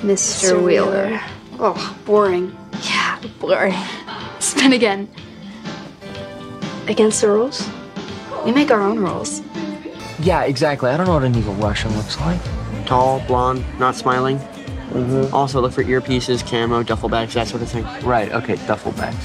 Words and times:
Mr. 0.00 0.62
Wheeler. 0.62 1.20
Oh, 1.58 1.96
boring. 2.04 2.56
Yeah, 2.82 3.20
boring. 3.40 3.74
Spin 4.38 4.72
again. 4.72 5.08
Against 6.86 7.20
the 7.20 7.28
rules? 7.28 7.68
We 8.44 8.52
make 8.52 8.70
our 8.70 8.80
own 8.80 8.98
rules. 8.98 9.42
Yeah, 10.20 10.42
exactly. 10.42 10.90
I 10.90 10.96
don't 10.96 11.06
know 11.06 11.14
what 11.14 11.24
an 11.24 11.34
evil 11.34 11.54
Russian 11.54 11.94
looks 11.96 12.18
like. 12.20 12.40
Tall, 12.86 13.20
blonde, 13.26 13.64
not 13.78 13.94
smiling. 13.96 14.38
Mm-hmm. 14.38 15.34
Also, 15.34 15.60
look 15.60 15.72
for 15.72 15.84
earpieces, 15.84 16.46
camo, 16.46 16.82
duffel 16.82 17.08
bags, 17.08 17.34
that 17.34 17.48
sort 17.48 17.62
of 17.62 17.68
thing. 17.68 17.84
Right, 18.02 18.32
okay, 18.32 18.56
duffel 18.66 18.92
bags. 18.92 19.18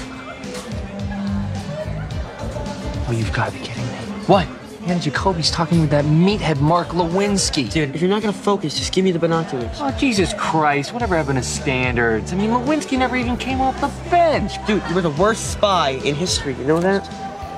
Oh, 3.06 3.12
you've 3.12 3.32
got 3.32 3.52
to 3.52 3.58
be 3.58 3.64
kidding 3.64 3.86
me. 3.86 3.92
What? 4.26 4.46
And 4.86 5.00
Jacoby's 5.00 5.50
talking 5.50 5.80
with 5.80 5.90
that 5.90 6.04
meathead 6.04 6.60
Mark 6.60 6.88
Lewinsky. 6.88 7.72
Dude, 7.72 7.94
if 7.94 8.02
you're 8.02 8.10
not 8.10 8.20
gonna 8.20 8.34
focus, 8.34 8.76
just 8.78 8.92
give 8.92 9.02
me 9.04 9.12
the 9.12 9.18
binoculars. 9.18 9.70
Oh, 9.80 9.90
Jesus 9.98 10.34
Christ. 10.36 10.92
Whatever 10.92 11.16
happened 11.16 11.38
to 11.38 11.42
standards? 11.42 12.32
I 12.34 12.36
mean, 12.36 12.50
Lewinsky 12.50 12.98
never 12.98 13.16
even 13.16 13.38
came 13.38 13.62
off 13.62 13.80
the 13.80 13.88
bench. 14.10 14.52
Dude, 14.66 14.82
you 14.90 14.94
were 14.94 15.00
the 15.00 15.10
worst 15.10 15.52
spy 15.52 15.90
in 16.04 16.14
history. 16.14 16.54
You 16.54 16.64
know 16.64 16.80
that? 16.80 17.02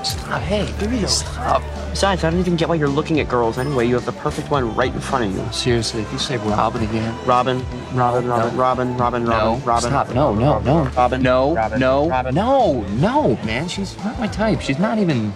Stop. 0.07 0.41
Hey, 0.43 0.73
give 0.79 0.93
me 0.93 1.03
a 1.03 1.09
stop. 1.09 1.63
Besides, 1.91 2.23
I 2.23 2.31
don't 2.31 2.39
even 2.39 2.55
get 2.55 2.69
why 2.69 2.77
you're 2.77 2.87
looking 2.87 3.19
at 3.19 3.29
girls 3.29 3.59
anyway. 3.59 3.89
You 3.89 3.95
have 3.95 4.05
the 4.07 4.13
perfect 4.13 4.49
one 4.49 4.73
right 4.77 4.95
in 4.95 5.01
front 5.01 5.25
of 5.25 5.35
you. 5.35 5.53
Seriously, 5.53 6.03
if 6.03 6.13
you 6.13 6.19
say 6.21 6.37
Robin 6.37 6.83
again. 6.85 7.13
Robin, 7.27 7.59
Robin, 7.93 8.25
Robin, 8.29 8.51
No. 8.53 8.57
Robin, 8.57 8.97
Robin, 8.97 9.25
No, 9.25 9.31
Robin, 9.31 9.65
Robin. 9.65 9.91
stop. 9.91 10.15
No, 10.15 10.33
no, 10.33 10.61
no. 10.61 10.85
Robin, 10.97 11.23
No, 11.23 11.57
Robin, 11.57 11.81
no, 11.81 12.09
Robin. 12.09 12.35
no, 12.37 12.83
no, 13.01 13.37
man. 13.45 13.67
She's 13.67 13.97
not 14.05 14.17
my 14.21 14.29
type. 14.29 14.61
She's 14.61 14.79
not 14.79 14.99
even 14.99 15.33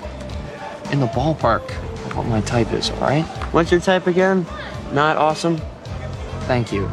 in 0.93 1.01
the 1.01 1.07
ballpark 1.09 1.63
of 1.85 1.90
what 2.15 2.27
my 2.27 2.41
type 2.43 2.73
is, 2.73 2.91
all 2.91 3.01
right? 3.01 3.25
What's 3.53 3.71
your 3.71 3.81
type 3.81 4.07
again? 4.07 4.47
Not 4.93 5.17
awesome. 5.17 5.61
Thank 6.43 6.73
you. 6.73 6.91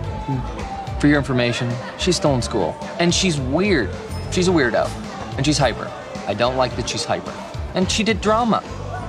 For 0.99 1.07
your 1.07 1.17
information, 1.17 1.71
she's 1.97 2.15
still 2.15 2.35
in 2.35 2.41
school. 2.41 2.75
And 2.99 3.13
she's 3.13 3.39
weird. 3.39 3.89
She's 4.31 4.47
a 4.47 4.51
weirdo. 4.51 4.89
And 5.37 5.45
she's 5.45 5.57
hyper. 5.57 5.91
I 6.27 6.33
don't 6.33 6.57
like 6.57 6.75
that 6.75 6.89
she's 6.89 7.05
hyper. 7.05 7.33
And 7.75 7.89
she 7.91 8.03
did 8.03 8.21
drama. 8.21 8.63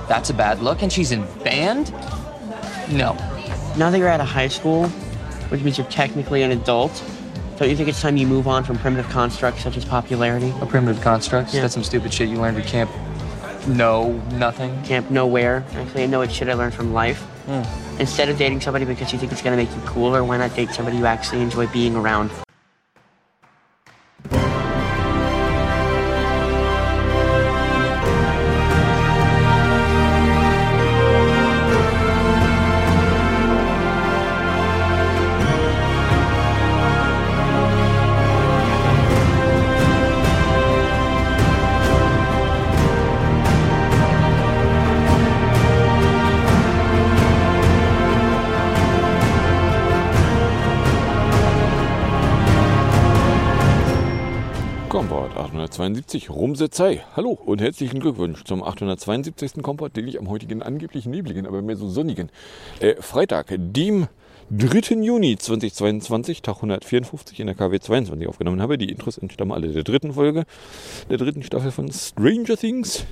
That's 0.07 0.29
a 0.29 0.33
bad 0.33 0.59
look. 0.59 0.81
And 0.81 0.91
she's 0.91 1.11
in 1.11 1.25
band? 1.43 1.91
No. 2.91 3.13
Now 3.77 3.89
that 3.89 3.97
you're 3.97 4.07
out 4.07 4.21
of 4.21 4.27
high 4.27 4.47
school, 4.47 4.87
which 5.49 5.61
means 5.61 5.77
you're 5.77 5.87
technically 5.87 6.43
an 6.43 6.51
adult, 6.51 7.03
don't 7.57 7.69
you 7.69 7.75
think 7.75 7.89
it's 7.89 8.01
time 8.01 8.15
you 8.17 8.25
move 8.25 8.47
on 8.47 8.63
from 8.63 8.77
primitive 8.77 9.09
constructs 9.11 9.63
such 9.63 9.75
as 9.75 9.83
popularity? 9.83 10.53
A 10.61 10.65
primitive 10.65 11.03
construct? 11.03 11.53
Yeah. 11.53 11.61
That's 11.61 11.73
some 11.73 11.83
stupid 11.83 12.13
shit 12.13 12.29
you 12.29 12.39
learned 12.39 12.57
at 12.57 12.65
camp. 12.65 12.89
No, 13.67 14.13
nothing. 14.33 14.81
Camp 14.83 15.09
Nowhere. 15.09 15.63
Actually, 15.73 16.03
I 16.03 16.07
know 16.07 16.21
it's 16.21 16.33
shit 16.33 16.49
I 16.49 16.53
learned 16.53 16.73
from 16.73 16.93
life. 16.93 17.21
Hmm. 17.45 17.63
Instead 17.99 18.29
of 18.29 18.37
dating 18.37 18.61
somebody 18.61 18.85
because 18.85 19.11
you 19.11 19.19
think 19.19 19.31
it's 19.31 19.41
gonna 19.41 19.57
make 19.57 19.69
you 19.69 19.81
cooler, 19.81 20.23
why 20.23 20.37
not 20.37 20.55
date 20.55 20.69
somebody 20.71 20.97
you 20.97 21.05
actually 21.05 21.41
enjoy 21.41 21.67
being 21.67 21.95
around? 21.95 22.31
872, 55.79 56.29
Rumsetzei. 56.29 57.05
Hallo 57.15 57.29
und 57.29 57.61
herzlichen 57.61 58.01
Glückwunsch 58.01 58.43
zum 58.43 58.63
872. 58.63 59.63
Komport, 59.63 59.95
den 59.95 60.09
ich 60.09 60.19
am 60.19 60.27
heutigen 60.27 60.61
angeblich 60.61 61.05
nebligen, 61.05 61.47
aber 61.47 61.61
mehr 61.61 61.77
so 61.77 61.87
sonnigen 61.87 62.29
äh, 62.81 62.95
Freitag, 62.95 63.47
dem 63.57 64.07
3. 64.51 64.95
Juni 65.01 65.37
2022, 65.37 66.41
Tag 66.41 66.57
154 66.57 67.39
in 67.39 67.47
der 67.47 67.55
KW 67.55 67.79
22 67.79 68.27
aufgenommen 68.27 68.61
habe. 68.61 68.77
Die 68.77 68.89
Intros 68.89 69.17
entstammen 69.17 69.53
alle 69.53 69.69
der 69.69 69.83
dritten 69.83 70.11
Folge, 70.11 70.43
der 71.09 71.17
dritten 71.17 71.43
Staffel 71.43 71.71
von 71.71 71.89
Stranger 71.89 72.57
Things. 72.57 73.05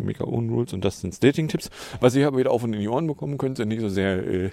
Mega 0.00 0.24
Own 0.24 0.50
Rules 0.50 0.72
und 0.72 0.84
das 0.84 1.00
sind 1.00 1.22
Dating-Tipps. 1.22 1.70
Was 2.00 2.16
ihr 2.16 2.26
aber 2.26 2.38
wieder 2.38 2.50
auf 2.50 2.64
und 2.64 2.72
in 2.72 2.80
die 2.80 2.88
Ohren 2.88 3.06
bekommen 3.06 3.38
könnt, 3.38 3.58
sind 3.58 3.68
nicht 3.68 3.80
so 3.80 3.88
sehr 3.88 4.26
äh, 4.26 4.50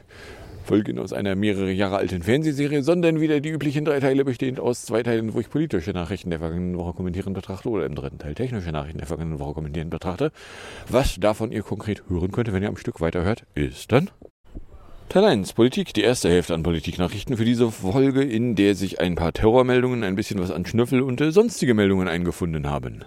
Folgen 0.69 0.99
aus 0.99 1.13
einer 1.13 1.35
mehrere 1.35 1.71
Jahre 1.71 1.97
alten 1.97 2.21
Fernsehserie, 2.21 2.83
sondern 2.83 3.19
wieder 3.19 3.39
die 3.39 3.49
üblichen 3.49 3.85
drei 3.85 3.99
Teile 3.99 4.23
bestehend 4.23 4.59
aus 4.59 4.83
zwei 4.83 5.01
Teilen, 5.01 5.33
wo 5.33 5.39
ich 5.39 5.49
politische 5.49 5.89
Nachrichten 5.93 6.29
der 6.29 6.37
vergangenen 6.37 6.77
Woche 6.77 6.93
kommentieren 6.93 7.33
betrachte 7.33 7.69
oder 7.69 7.87
im 7.87 7.95
dritten 7.95 8.19
Teil 8.19 8.35
technische 8.35 8.71
Nachrichten 8.71 8.99
der 8.99 9.07
vergangenen 9.07 9.39
Woche 9.39 9.55
kommentieren 9.55 9.89
betrachte. 9.89 10.31
Was 10.87 11.15
davon 11.15 11.51
ihr 11.51 11.63
konkret 11.63 12.03
hören 12.07 12.31
könnt, 12.31 12.53
wenn 12.53 12.61
ihr 12.61 12.69
am 12.69 12.77
Stück 12.77 13.01
weiterhört, 13.01 13.45
ist 13.55 13.91
dann 13.91 14.11
Teil 15.09 15.25
1, 15.25 15.53
Politik, 15.53 15.91
die 15.95 16.03
erste 16.03 16.29
Hälfte 16.29 16.53
an 16.53 16.61
Politiknachrichten 16.61 17.35
für 17.35 17.45
diese 17.45 17.71
Folge, 17.71 18.21
in 18.21 18.53
der 18.53 18.75
sich 18.75 19.01
ein 19.01 19.15
paar 19.15 19.33
Terrormeldungen, 19.33 20.03
ein 20.03 20.15
bisschen 20.15 20.39
was 20.39 20.51
an 20.51 20.67
Schnüffel 20.67 21.01
und 21.01 21.19
äh, 21.19 21.31
sonstige 21.31 21.73
Meldungen 21.73 22.07
eingefunden 22.07 22.69
haben. 22.69 23.03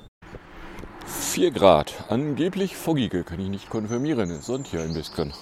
4 1.06 1.53
Grad, 1.53 2.06
angeblich 2.09 2.75
foggige, 2.75 3.22
kann 3.22 3.39
ich 3.39 3.49
nicht 3.49 3.71
konfirmieren, 3.71 4.33
es 4.33 4.47
sonnt 4.47 4.67
hier 4.67 4.83
ein 4.83 4.95
bisschen. 4.95 5.33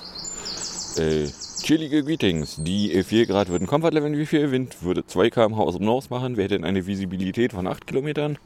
Äh, 0.97 1.29
chillige 1.63 2.03
Greetings. 2.03 2.57
Die 2.59 2.93
äh, 2.93 3.03
4 3.05 3.27
Grad 3.27 3.49
würden 3.49 3.67
Comfort 3.67 3.93
Level 3.93 4.19
wie 4.19 4.27
viel? 4.27 4.51
Wind 4.51 4.83
würde 4.83 5.07
2 5.07 5.31
km 5.31 5.55
aus 5.55 5.77
dem 5.77 5.85
North 5.85 6.11
machen. 6.11 6.37
Wir 6.37 6.45
hätten 6.45 6.65
eine 6.65 6.87
Visibilität 6.87 7.53
von 7.53 7.67
8 7.67 7.87
Kilometern. 7.87 8.39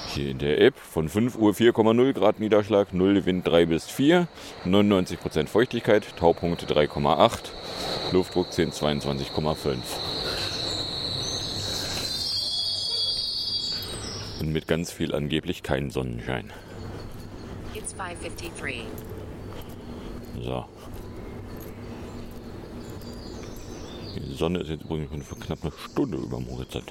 Hier 0.09 0.31
in 0.31 0.39
der 0.39 0.61
App 0.61 0.77
von 0.77 1.09
5 1.09 1.37
Uhr 1.37 1.53
4,0 1.53 2.13
Grad 2.13 2.41
Niederschlag, 2.41 2.93
0 2.93 3.27
Wind 3.27 3.47
3 3.47 3.67
bis 3.67 3.87
4, 3.87 4.27
99% 4.67 5.47
Feuchtigkeit, 5.47 6.17
Taupunkt 6.17 6.69
3,8, 6.69 7.51
Luftdruck 8.11 8.53
10, 8.53 8.73
22,5. 8.73 9.77
Und 14.41 14.53
mit 14.53 14.67
ganz 14.67 14.91
viel 14.91 15.15
angeblich 15.15 15.63
kein 15.63 15.91
Sonnenschein. 15.91 16.51
It's 17.75 17.93
553. 17.93 18.85
So. 20.43 20.65
Die 24.17 24.35
Sonne 24.35 24.61
ist 24.61 24.71
jetzt 24.71 24.85
übrigens 24.85 25.11
schon 25.11 25.23
für 25.23 25.37
knapp 25.37 25.63
eine 25.63 25.73
Stunde 25.73 26.17
über 26.17 26.39
dem 26.39 26.51
Horizont. 26.51 26.91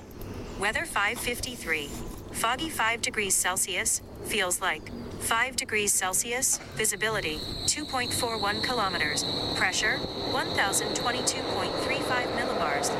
Weather 0.59 0.85
553. 0.85 1.89
Foggy 2.31 2.69
5 2.69 3.01
degrees 3.01 3.41
Celsius. 3.41 4.03
Feels 4.25 4.59
like 4.59 4.83
5 5.21 5.55
degrees 5.55 5.97
Celsius. 5.97 6.59
Visibility 6.77 7.40
2.41 7.66 8.61
kilometers. 8.61 9.25
Pressure 9.57 9.97
1022.35 10.34 12.35
millibars. 12.35 12.91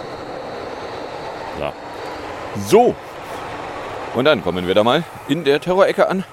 So. 1.60 1.74
So. 2.68 2.96
Und 4.16 4.26
dann 4.26 4.42
kommen 4.42 4.68
wir 4.68 4.74
da 4.74 4.84
mal 4.84 5.04
in 5.28 5.44
der 5.44 5.62
Terrorecke 5.62 6.10
an, 6.10 6.24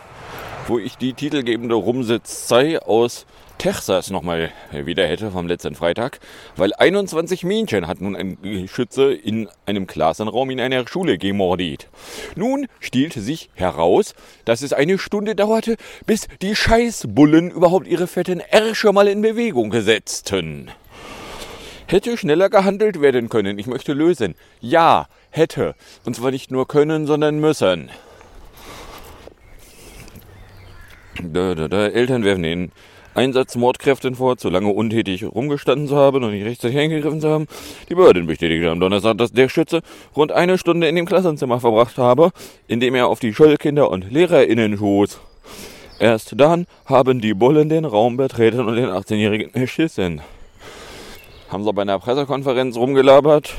wo 0.67 0.79
ich 0.79 0.97
die 0.97 1.13
titelgebende 1.13 1.75
Rumsitzei 1.75 2.81
aus 2.81 3.27
Texas 3.59 4.11
nochmal 4.11 4.51
wieder 4.73 5.07
hätte 5.07 5.31
vom 5.31 5.47
letzten 5.47 5.75
Freitag, 5.75 6.19
weil 6.57 6.73
21 6.75 7.45
Mädchen 7.45 7.87
hat 7.87 8.01
nun 8.01 8.17
ein 8.17 8.69
Schütze 8.69 9.13
in 9.13 9.49
einem 9.67 9.87
Klassenraum 9.87 10.51
in 10.51 10.61
einer 10.61 10.87
Schule 10.89 11.19
gemordet. 11.19 11.89
Nun 12.35 12.67
stielte 12.81 13.21
sich 13.21 13.51
heraus, 13.55 14.15
dass 14.45 14.63
es 14.63 14.73
eine 14.73 14.99
Stunde 14.99 15.35
dauerte, 15.35 15.77
bis 16.07 16.29
die 16.43 16.57
Scheißbullen 16.57 17.51
überhaupt 17.51 17.87
ihre 17.87 18.07
fetten 18.07 18.41
Ärsche 18.41 18.93
mal 18.93 19.09
in 19.09 19.23
Bewegung 19.23 19.73
setzten. 19.73 20.71
Hätte 21.89 22.17
schneller 22.17 22.51
gehandelt 22.51 23.01
werden 23.01 23.29
können. 23.29 23.61
Ich 23.61 23.69
möchte 23.69 23.93
lösen. 23.93 24.35
Ja, 24.61 25.07
hätte. 25.37 25.75
Und 26.05 26.17
zwar 26.17 26.31
nicht 26.31 26.51
nur 26.51 26.67
können, 26.67 27.07
sondern 27.07 27.39
müssen. 27.39 27.91
Da, 31.23 31.55
da, 31.55 31.69
da. 31.69 31.87
Eltern 31.87 32.25
werfen 32.25 32.43
den 32.43 32.73
Einsatzmordkräften 33.15 34.15
vor, 34.15 34.37
zu 34.37 34.51
lange 34.51 34.69
untätig 34.69 35.25
rumgestanden 35.25 35.89
zu 35.89 35.97
haben 35.97 36.23
und 36.23 36.33
nicht 36.33 36.45
rechtzeitig 36.45 36.77
eingegriffen 36.77 37.21
zu 37.21 37.31
haben. 37.31 37.47
Die 37.89 37.95
Behörden 37.95 38.27
bestätigten 38.27 38.69
am 38.69 38.81
Donnerstag, 38.81 39.17
dass 39.17 39.33
der 39.33 39.49
Schütze 39.49 39.81
rund 40.15 40.33
eine 40.33 40.59
Stunde 40.59 40.87
in 40.87 40.97
dem 40.97 41.07
Klassenzimmer 41.07 41.59
verbracht 41.59 41.97
habe, 41.97 42.31
in 42.69 42.81
dem 42.81 42.95
er 42.95 43.09
auf 43.09 43.19
die 43.19 43.33
Schulkinder 43.33 43.91
und 43.91 44.11
LehrerInnen 44.11 44.77
schoss. 44.77 45.19
Erst 45.99 46.39
dann 46.39 46.67
haben 46.85 47.23
die 47.23 47.33
Bullen 47.33 47.71
den 47.71 47.87
Raum 47.87 48.19
betreten 48.19 48.61
und 48.61 48.77
den 48.77 48.91
18-Jährigen 48.91 49.55
erschissen. 49.55 50.21
Haben 51.49 51.65
sie 51.65 51.73
bei 51.73 51.83
einer 51.83 51.99
Pressekonferenz 51.99 52.77
rumgelabert. 52.77 53.55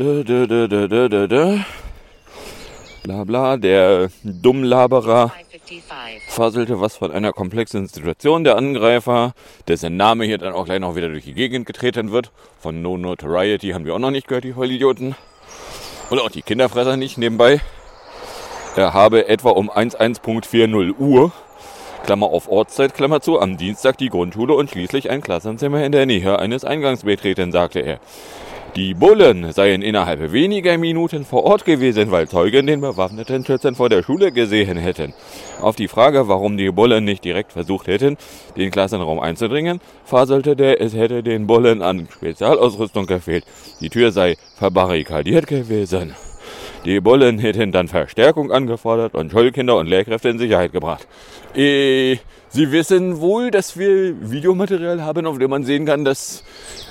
Da, 0.00 0.22
da, 0.22 0.46
da, 0.46 0.86
da, 0.86 1.08
da, 1.08 1.26
da. 1.26 1.64
Bla 3.02 3.24
bla, 3.24 3.58
der 3.58 4.08
Dummlaberer 4.24 5.30
faselte 6.30 6.80
was 6.80 6.96
von 6.96 7.12
einer 7.12 7.34
komplexen 7.34 7.86
Situation. 7.86 8.42
Der 8.42 8.56
Angreifer, 8.56 9.34
dessen 9.68 9.98
Name 9.98 10.24
hier 10.24 10.38
dann 10.38 10.54
auch 10.54 10.64
gleich 10.64 10.80
noch 10.80 10.96
wieder 10.96 11.10
durch 11.10 11.24
die 11.24 11.34
Gegend 11.34 11.66
getreten 11.66 12.12
wird. 12.12 12.30
Von 12.60 12.80
No 12.80 12.96
Notoriety 12.96 13.72
haben 13.72 13.84
wir 13.84 13.94
auch 13.94 13.98
noch 13.98 14.10
nicht 14.10 14.26
gehört, 14.26 14.44
die 14.44 14.54
Vollidioten. 14.54 15.16
Und 16.08 16.18
auch 16.18 16.30
die 16.30 16.40
Kinderfresser 16.40 16.96
nicht 16.96 17.18
nebenbei. 17.18 17.60
Er 18.76 18.94
habe 18.94 19.28
etwa 19.28 19.50
um 19.50 19.70
11.40 19.70 20.96
Uhr, 20.98 21.30
Klammer 22.04 22.28
auf 22.28 22.48
Ortszeit, 22.48 22.94
Klammer 22.94 23.20
zu, 23.20 23.38
am 23.38 23.58
Dienstag 23.58 23.98
die 23.98 24.08
Grundschule 24.08 24.54
und 24.54 24.70
schließlich 24.70 25.10
ein 25.10 25.20
Klassenzimmer 25.20 25.84
in 25.84 25.92
der 25.92 26.06
Nähe 26.06 26.38
eines 26.38 26.64
Eingangs 26.64 27.04
betreten, 27.04 27.52
sagte 27.52 27.80
er. 27.80 28.00
Die 28.76 28.94
Bullen 28.94 29.52
seien 29.52 29.82
innerhalb 29.82 30.30
weniger 30.32 30.78
Minuten 30.78 31.24
vor 31.24 31.42
Ort 31.42 31.64
gewesen, 31.64 32.12
weil 32.12 32.28
Zeugen 32.28 32.68
den 32.68 32.80
bewaffneten 32.80 33.44
Schützen 33.44 33.74
vor 33.74 33.88
der 33.88 34.04
Schule 34.04 34.30
gesehen 34.30 34.76
hätten. 34.76 35.12
Auf 35.60 35.74
die 35.74 35.88
Frage, 35.88 36.28
warum 36.28 36.56
die 36.56 36.70
Bullen 36.70 37.04
nicht 37.04 37.24
direkt 37.24 37.52
versucht 37.52 37.88
hätten, 37.88 38.16
den 38.56 38.70
Klassenraum 38.70 39.18
einzudringen, 39.18 39.80
faselte 40.04 40.54
der, 40.54 40.80
es 40.80 40.94
hätte 40.94 41.24
den 41.24 41.48
Bullen 41.48 41.82
an 41.82 42.06
Spezialausrüstung 42.12 43.06
gefehlt. 43.06 43.44
Die 43.80 43.90
Tür 43.90 44.12
sei 44.12 44.36
verbarrikadiert 44.56 45.48
gewesen. 45.48 46.14
Die 46.84 47.00
Bullen 47.00 47.38
hätten 47.38 47.72
dann 47.72 47.88
Verstärkung 47.88 48.52
angefordert 48.52 49.14
und 49.14 49.32
Schulkinder 49.32 49.76
und 49.76 49.88
Lehrkräfte 49.88 50.28
in 50.28 50.38
Sicherheit 50.38 50.72
gebracht. 50.72 51.06
Äh, 51.56 52.18
Sie 52.52 52.72
wissen 52.72 53.20
wohl, 53.20 53.52
dass 53.52 53.76
wir 53.78 54.30
Videomaterial 54.30 55.04
haben, 55.04 55.24
auf 55.26 55.38
dem 55.38 55.50
man 55.50 55.64
sehen 55.64 55.86
kann, 55.86 56.04
dass 56.04 56.42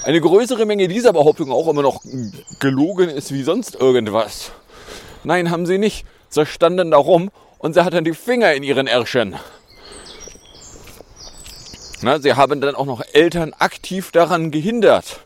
eine 0.04 0.22
größere 0.22 0.66
Menge 0.66 0.88
dieser 0.88 1.12
Behauptung 1.12 1.52
auch 1.52 1.68
immer 1.68 1.82
noch 1.82 2.02
gelogen 2.60 3.10
ist 3.10 3.34
wie 3.34 3.44
sonst 3.44 3.76
irgendwas. 3.76 4.52
Nein, 5.26 5.52
haben 5.52 5.66
sie 5.66 5.78
nicht. 5.78 6.06
Sie 6.30 6.46
standen 6.46 6.92
da 6.92 6.98
rum 6.98 7.30
und 7.58 7.74
sie 7.74 7.84
hatten 7.84 8.06
die 8.06 8.14
Finger 8.14 8.54
in 8.54 8.64
ihren 8.64 8.88
Ärschen. 8.88 9.36
Na, 12.02 12.20
sie 12.20 12.34
haben 12.36 12.62
dann 12.62 12.76
auch 12.76 12.86
noch 12.86 13.02
Eltern 13.12 13.54
aktiv 13.60 14.12
daran 14.12 14.52
gehindert, 14.52 15.20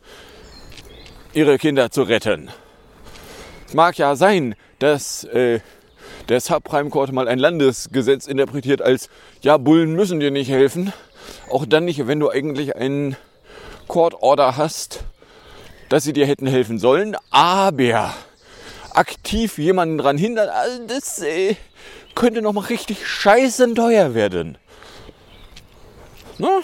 ihre 1.34 1.60
Kinder 1.60 1.92
zu 1.92 2.02
retten. 2.02 2.50
Es 3.68 3.76
mag 3.76 4.00
ja 4.00 4.16
sein, 4.16 4.56
dass 4.80 5.26
äh, 5.26 5.60
der 6.30 6.40
Subprime 6.40 6.90
Court 6.90 7.12
mal 7.12 7.28
ein 7.28 7.40
Landesgesetz 7.40 8.28
interpretiert 8.28 8.81
als, 8.81 9.10
ja, 9.42 9.58
Bullen 9.58 9.96
müssen 9.96 10.20
dir 10.20 10.31
nicht 10.31 10.50
helfen. 10.50 10.94
Auch 11.50 11.66
dann 11.66 11.86
nicht, 11.86 12.08
wenn 12.08 12.20
du 12.20 12.30
eigentlich 12.30 12.75
einen 12.75 13.16
Court 13.88 14.16
Order 14.22 14.58
hast, 14.58 15.04
dass 15.90 16.04
sie 16.04 16.14
dir 16.14 16.25
hätten 16.25 16.48
helfen 16.48 16.80
sollen. 16.80 17.16
Aber 17.30 18.14
aktiv 18.94 19.58
jemanden 19.58 19.98
dran 19.98 20.18
hindern, 20.18 20.50
also 20.50 20.88
das 20.88 21.20
äh, 21.22 21.56
könnte 22.16 22.42
noch 22.42 22.54
mal 22.54 22.66
richtig 22.66 23.08
scheißen 23.08 23.75
teuer 23.75 24.14
werden. 24.14 24.58
Ne? 26.38 26.62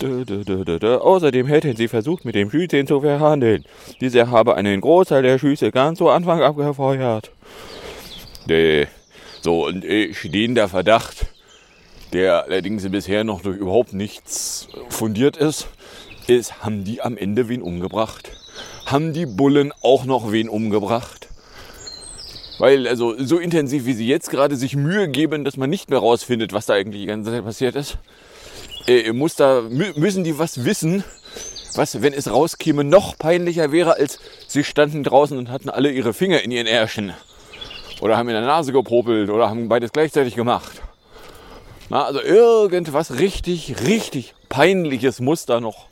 Da, 0.00 0.64
da, 0.64 0.78
da. 0.78 0.98
Außerdem 0.98 1.46
hätten 1.46 1.74
sie 1.74 1.88
versucht, 1.88 2.24
mit 2.24 2.36
dem 2.36 2.50
Schützen 2.50 2.86
zu 2.86 3.00
verhandeln. 3.00 3.64
Dieser 4.00 4.30
habe 4.30 4.54
einen 4.54 4.80
Großteil 4.80 5.22
der 5.22 5.38
Schüsse 5.38 5.72
ganz 5.72 5.98
zu 5.98 6.08
Anfang 6.08 6.40
abgefeuert. 6.40 7.32
Äh, 8.48 8.86
so, 9.40 9.66
und 9.66 9.84
äh, 9.84 10.14
stehender 10.14 10.68
Verdacht, 10.68 11.26
der 12.12 12.44
allerdings 12.44 12.88
bisher 12.88 13.24
noch 13.24 13.42
durch 13.42 13.58
überhaupt 13.58 13.92
nichts 13.92 14.68
fundiert 14.88 15.36
ist, 15.36 15.68
ist, 16.28 16.62
haben 16.62 16.84
die 16.84 17.02
am 17.02 17.16
Ende 17.16 17.48
wen 17.48 17.62
umgebracht? 17.62 18.30
Haben 18.86 19.12
die 19.12 19.26
Bullen 19.26 19.72
auch 19.82 20.04
noch 20.04 20.30
wen 20.30 20.48
umgebracht? 20.48 21.28
Weil, 22.58 22.88
also, 22.88 23.14
so 23.18 23.38
intensiv 23.38 23.86
wie 23.86 23.92
sie 23.92 24.06
jetzt 24.06 24.30
gerade 24.30 24.56
sich 24.56 24.74
Mühe 24.76 25.08
geben, 25.08 25.44
dass 25.44 25.56
man 25.56 25.70
nicht 25.70 25.90
mehr 25.90 26.00
rausfindet, 26.00 26.52
was 26.52 26.66
da 26.66 26.74
eigentlich 26.74 27.02
die 27.02 27.06
ganze 27.06 27.30
Zeit 27.30 27.44
passiert 27.44 27.76
ist, 27.76 27.98
äh, 28.88 29.12
muss 29.12 29.36
da, 29.36 29.62
müssen 29.68 30.24
die 30.24 30.38
was 30.38 30.64
wissen, 30.64 31.04
was, 31.74 32.02
wenn 32.02 32.12
es 32.12 32.30
rauskäme, 32.30 32.82
noch 32.82 33.18
peinlicher 33.18 33.70
wäre, 33.70 33.94
als 33.94 34.18
sie 34.46 34.64
standen 34.64 35.04
draußen 35.04 35.36
und 35.36 35.50
hatten 35.50 35.68
alle 35.68 35.90
ihre 35.90 36.12
Finger 36.12 36.42
in 36.42 36.50
ihren 36.50 36.66
Ärschen. 36.66 37.12
Oder 38.00 38.16
haben 38.16 38.28
in 38.28 38.34
der 38.34 38.44
Nase 38.44 38.72
gepopelt 38.72 39.28
oder 39.30 39.50
haben 39.50 39.68
beides 39.68 39.92
gleichzeitig 39.92 40.34
gemacht. 40.34 40.82
Na, 41.90 42.04
also 42.04 42.20
irgendwas 42.20 43.18
richtig, 43.18 43.76
richtig 43.86 44.34
peinliches 44.48 45.20
muss 45.20 45.46
da 45.46 45.60
noch 45.60 45.86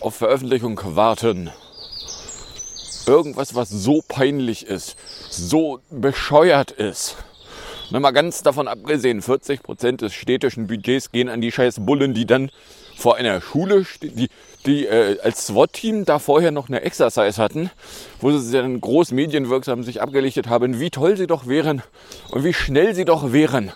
auf 0.00 0.16
Veröffentlichung 0.16 0.80
warten. 0.84 1.50
Irgendwas, 3.06 3.54
was 3.54 3.68
so 3.68 4.02
peinlich 4.06 4.66
ist, 4.66 4.96
so 5.30 5.80
bescheuert 5.90 6.70
ist. 6.70 7.16
Na, 7.90 8.00
mal 8.00 8.12
ganz 8.12 8.42
davon 8.42 8.66
abgesehen, 8.66 9.20
40 9.20 9.62
Prozent 9.62 10.00
des 10.00 10.14
städtischen 10.14 10.66
Budgets 10.66 11.12
gehen 11.12 11.28
an 11.28 11.42
die 11.42 11.52
scheiß 11.52 11.80
Bullen, 11.80 12.14
die 12.14 12.24
dann 12.24 12.50
vor 12.96 13.16
einer 13.16 13.42
Schule, 13.42 13.84
die, 14.00 14.30
die 14.64 14.86
äh, 14.86 15.18
als 15.20 15.46
SWAT-Team 15.46 16.06
da 16.06 16.18
vorher 16.18 16.50
noch 16.50 16.68
eine 16.68 16.80
Exercise 16.80 17.42
hatten, 17.42 17.70
wo 18.20 18.30
sie 18.30 18.56
dann 18.56 18.80
groß 18.80 19.12
medienwirksam 19.12 19.82
sich 19.82 20.00
abgelichtet 20.00 20.48
haben, 20.48 20.80
wie 20.80 20.90
toll 20.90 21.16
sie 21.16 21.26
doch 21.26 21.46
wären 21.46 21.82
und 22.30 22.42
wie 22.44 22.54
schnell 22.54 22.94
sie 22.94 23.04
doch 23.04 23.32
wären. 23.32 23.70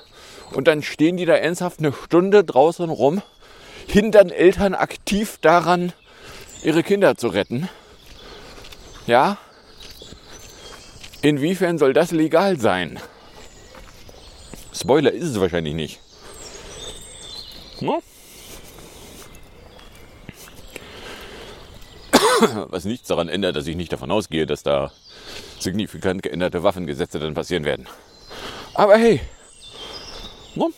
Und 0.55 0.69
dann 0.69 0.83
stehen 0.83 1.19
die 1.19 1.27
da 1.27 1.35
ernsthaft 1.35 1.81
eine 1.81 1.93
Stunde 1.93 2.45
draußen 2.45 2.89
rum, 2.89 3.21
hindern 3.87 4.31
Eltern 4.31 4.75
aktiv 4.75 5.39
daran, 5.43 5.93
ihre 6.63 6.83
Kinder 6.83 7.17
zu 7.17 7.29
retten. 7.29 7.69
Ja? 9.07 9.37
Inwiefern 11.21 11.77
soll 11.77 11.93
das 11.93 12.11
legal 12.11 12.59
sein? 12.59 12.99
Spoiler 14.79 15.11
ist 15.11 15.25
es 15.25 15.41
wahrscheinlich 15.41 15.75
nicht. 15.75 15.99
No? 17.81 18.01
Was 22.69 22.85
nichts 22.85 23.09
daran 23.09 23.29
ändert, 23.29 23.57
dass 23.57 23.67
ich 23.67 23.75
nicht 23.75 23.93
davon 23.93 24.13
ausgehe, 24.13 24.47
dass 24.47 24.63
da 24.63 24.93
signifikant 25.59 26.23
geänderte 26.23 26.63
Waffengesetze 26.63 27.19
dann 27.19 27.35
passieren 27.35 27.65
werden. 27.65 27.89
Aber 28.75 28.97
hey, 28.97 29.21
no? 30.55 30.71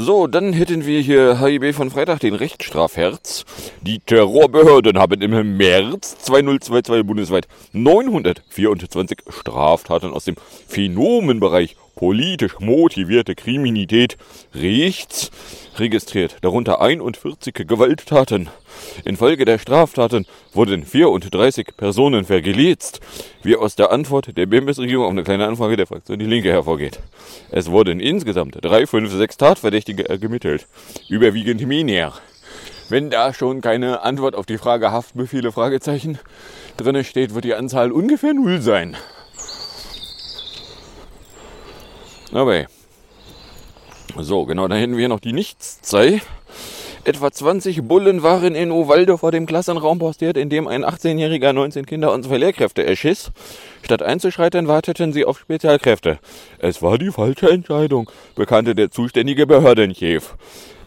So, 0.00 0.28
dann 0.28 0.52
hätten 0.52 0.86
wir 0.86 1.00
hier 1.00 1.40
HIB 1.40 1.74
von 1.74 1.90
Freitag, 1.90 2.20
den 2.20 2.34
Rechtsstrafherz. 2.34 3.44
Die 3.80 3.98
Terrorbehörden 3.98 4.96
haben 4.96 5.20
im 5.20 5.56
März 5.56 6.16
2022 6.18 7.04
bundesweit 7.04 7.48
924 7.72 9.18
Straftaten 9.28 10.12
aus 10.12 10.24
dem 10.24 10.36
Phänomenbereich 10.68 11.74
politisch 11.98 12.60
motivierte 12.60 13.34
Kriminalität 13.34 14.16
rechts 14.54 15.32
registriert, 15.78 16.36
darunter 16.42 16.80
41 16.80 17.52
Gewalttaten. 17.66 18.48
Infolge 19.04 19.44
der 19.44 19.58
Straftaten 19.58 20.24
wurden 20.52 20.84
34 20.84 21.76
Personen 21.76 22.24
vergelegt, 22.24 23.00
wie 23.42 23.56
aus 23.56 23.74
der 23.74 23.90
Antwort 23.90 24.36
der 24.36 24.46
Bundesregierung 24.46 25.06
auf 25.06 25.10
eine 25.10 25.24
kleine 25.24 25.48
Anfrage 25.48 25.76
der 25.76 25.88
Fraktion 25.88 26.20
Die 26.20 26.26
Linke 26.26 26.52
hervorgeht. 26.52 27.00
Es 27.50 27.68
wurden 27.68 27.98
insgesamt 27.98 28.56
3, 28.62 28.86
5, 28.86 29.12
6 29.12 29.36
Tatverdächtige 29.36 30.08
ermittelt, 30.08 30.68
überwiegend 31.08 31.66
Minier. 31.66 32.12
Wenn 32.88 33.10
da 33.10 33.34
schon 33.34 33.60
keine 33.60 34.02
Antwort 34.02 34.36
auf 34.36 34.46
die 34.46 34.58
Frage 34.58 34.92
Haftbefehle 34.92 35.50
Fragezeichen 35.50 36.20
drinne 36.76 37.02
steht, 37.02 37.34
wird 37.34 37.44
die 37.44 37.54
Anzahl 37.54 37.90
ungefähr 37.90 38.34
null 38.34 38.60
sein. 38.60 38.96
Aber 44.14 44.24
so, 44.24 44.44
genau, 44.44 44.68
da 44.68 44.76
hätten 44.76 44.96
wir 44.96 45.08
noch 45.08 45.20
die 45.20 45.32
Nichtszeit. 45.32 46.22
Etwa 47.04 47.30
20 47.30 47.82
Bullen 47.84 48.22
waren 48.22 48.54
in 48.54 48.70
Uvalde 48.70 49.16
vor 49.16 49.30
dem 49.30 49.46
Klassenraum 49.46 49.98
postiert, 49.98 50.36
in 50.36 50.50
dem 50.50 50.68
ein 50.68 50.84
18-Jähriger 50.84 51.52
19 51.52 51.86
Kinder 51.86 52.12
und 52.12 52.24
zwei 52.24 52.36
Lehrkräfte 52.36 52.84
erschiss. 52.84 53.30
Statt 53.82 54.02
einzuschreiten, 54.02 54.68
warteten 54.68 55.12
sie 55.12 55.24
auf 55.24 55.38
Spezialkräfte. 55.38 56.18
Es 56.58 56.82
war 56.82 56.98
die 56.98 57.10
falsche 57.10 57.48
Entscheidung, 57.48 58.10
bekannte 58.34 58.74
der 58.74 58.90
zuständige 58.90 59.46
Behördenchef. 59.46 60.34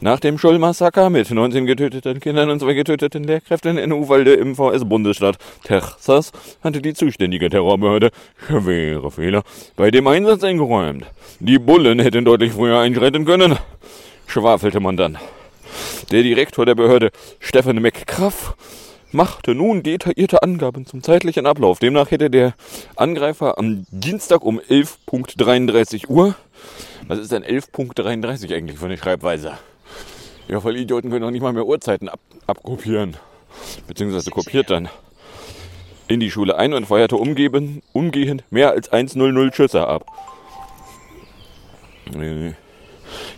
Nach 0.04 0.20
dem 0.20 0.40
Scholl-Massaker 0.40 1.12
mit 1.12 1.30
19 1.30 1.68
getöteten 1.68 2.20
Kindern 2.20 2.50
und 2.50 2.60
zwei 2.60 2.74
getöteten 2.74 3.24
Lehrkräften 3.24 3.78
in 3.78 3.94
Uvalde 3.94 4.34
im 4.34 4.56
VS-Bundesstaat 4.56 5.38
Texas 5.64 6.32
hatte 6.64 6.82
die 6.82 6.96
zuständige 6.96 7.52
Terrorbehörde 7.52 8.10
schwere 8.48 9.12
Fehler 9.12 9.44
bei 9.76 9.92
dem 9.92 10.08
Einsatz 10.08 10.44
eingeräumt. 10.44 11.06
Die 11.40 11.60
Bullen 11.60 12.00
hätten 12.00 12.26
deutlich 12.26 12.54
früher 12.54 12.80
einschreiten 12.80 13.26
können, 13.26 13.60
schwafelte 14.26 14.80
man 14.80 14.98
dann. 14.98 15.20
Der 16.10 16.24
Direktor 16.24 16.66
der 16.66 16.74
Behörde, 16.74 17.12
Stefan 17.40 17.80
McCraff, 17.80 18.56
machte 19.12 19.54
nun 19.54 19.84
detaillierte 19.84 20.42
Angaben 20.42 20.88
zum 20.88 21.04
zeitlichen 21.04 21.46
Ablauf. 21.46 21.78
Demnach 21.78 22.10
hätte 22.10 22.32
der 22.32 22.56
Angreifer 22.96 23.60
am 23.60 23.86
Dienstag 23.92 24.42
um 24.42 24.60
11.33 24.60 26.08
Uhr, 26.08 26.34
was 27.08 27.20
ist 27.20 27.32
denn 27.32 27.44
11.33 27.44 28.56
eigentlich 28.56 28.80
für 28.80 28.86
eine 28.86 28.98
Schreibweise? 28.98 29.60
Ja, 30.52 30.60
voll 30.60 30.76
Idioten 30.76 31.10
können 31.10 31.24
auch 31.24 31.32
nicht 31.32 31.42
mal 31.42 31.54
mehr 31.54 31.66
Uhrzeiten 31.66 32.10
ab 32.10 32.20
abkopieren. 32.46 33.16
Beziehungsweise 33.88 34.32
kopiert 34.32 34.70
dann. 34.70 34.90
In 36.10 36.20
die 36.20 36.30
Schule 36.30 36.58
ein 36.58 36.74
und 36.74 36.88
feuerte 36.88 37.16
umgeben, 37.16 37.82
umgehend 37.94 38.44
mehr 38.50 38.72
als 38.72 38.90
100 38.92 39.56
Schüsse 39.56 39.88
ab. 39.88 40.06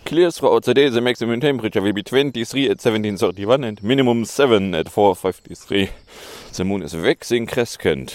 Clears 0.04 0.34
throughout 0.34 0.62
the 0.64 0.90
the 0.90 1.00
maximum 1.00 1.40
temperature 1.40 1.84
will 1.84 1.92
be 1.92 2.02
23 2.02 2.68
at 2.68 2.84
1731 2.84 3.64
and 3.64 3.82
minimum 3.84 4.24
7 4.24 4.74
at 4.74 4.88
453. 4.88 5.90
The 6.52 6.64
moon 6.64 6.82
is 6.82 6.94
waxing 6.94 7.46
crescent. 7.46 8.12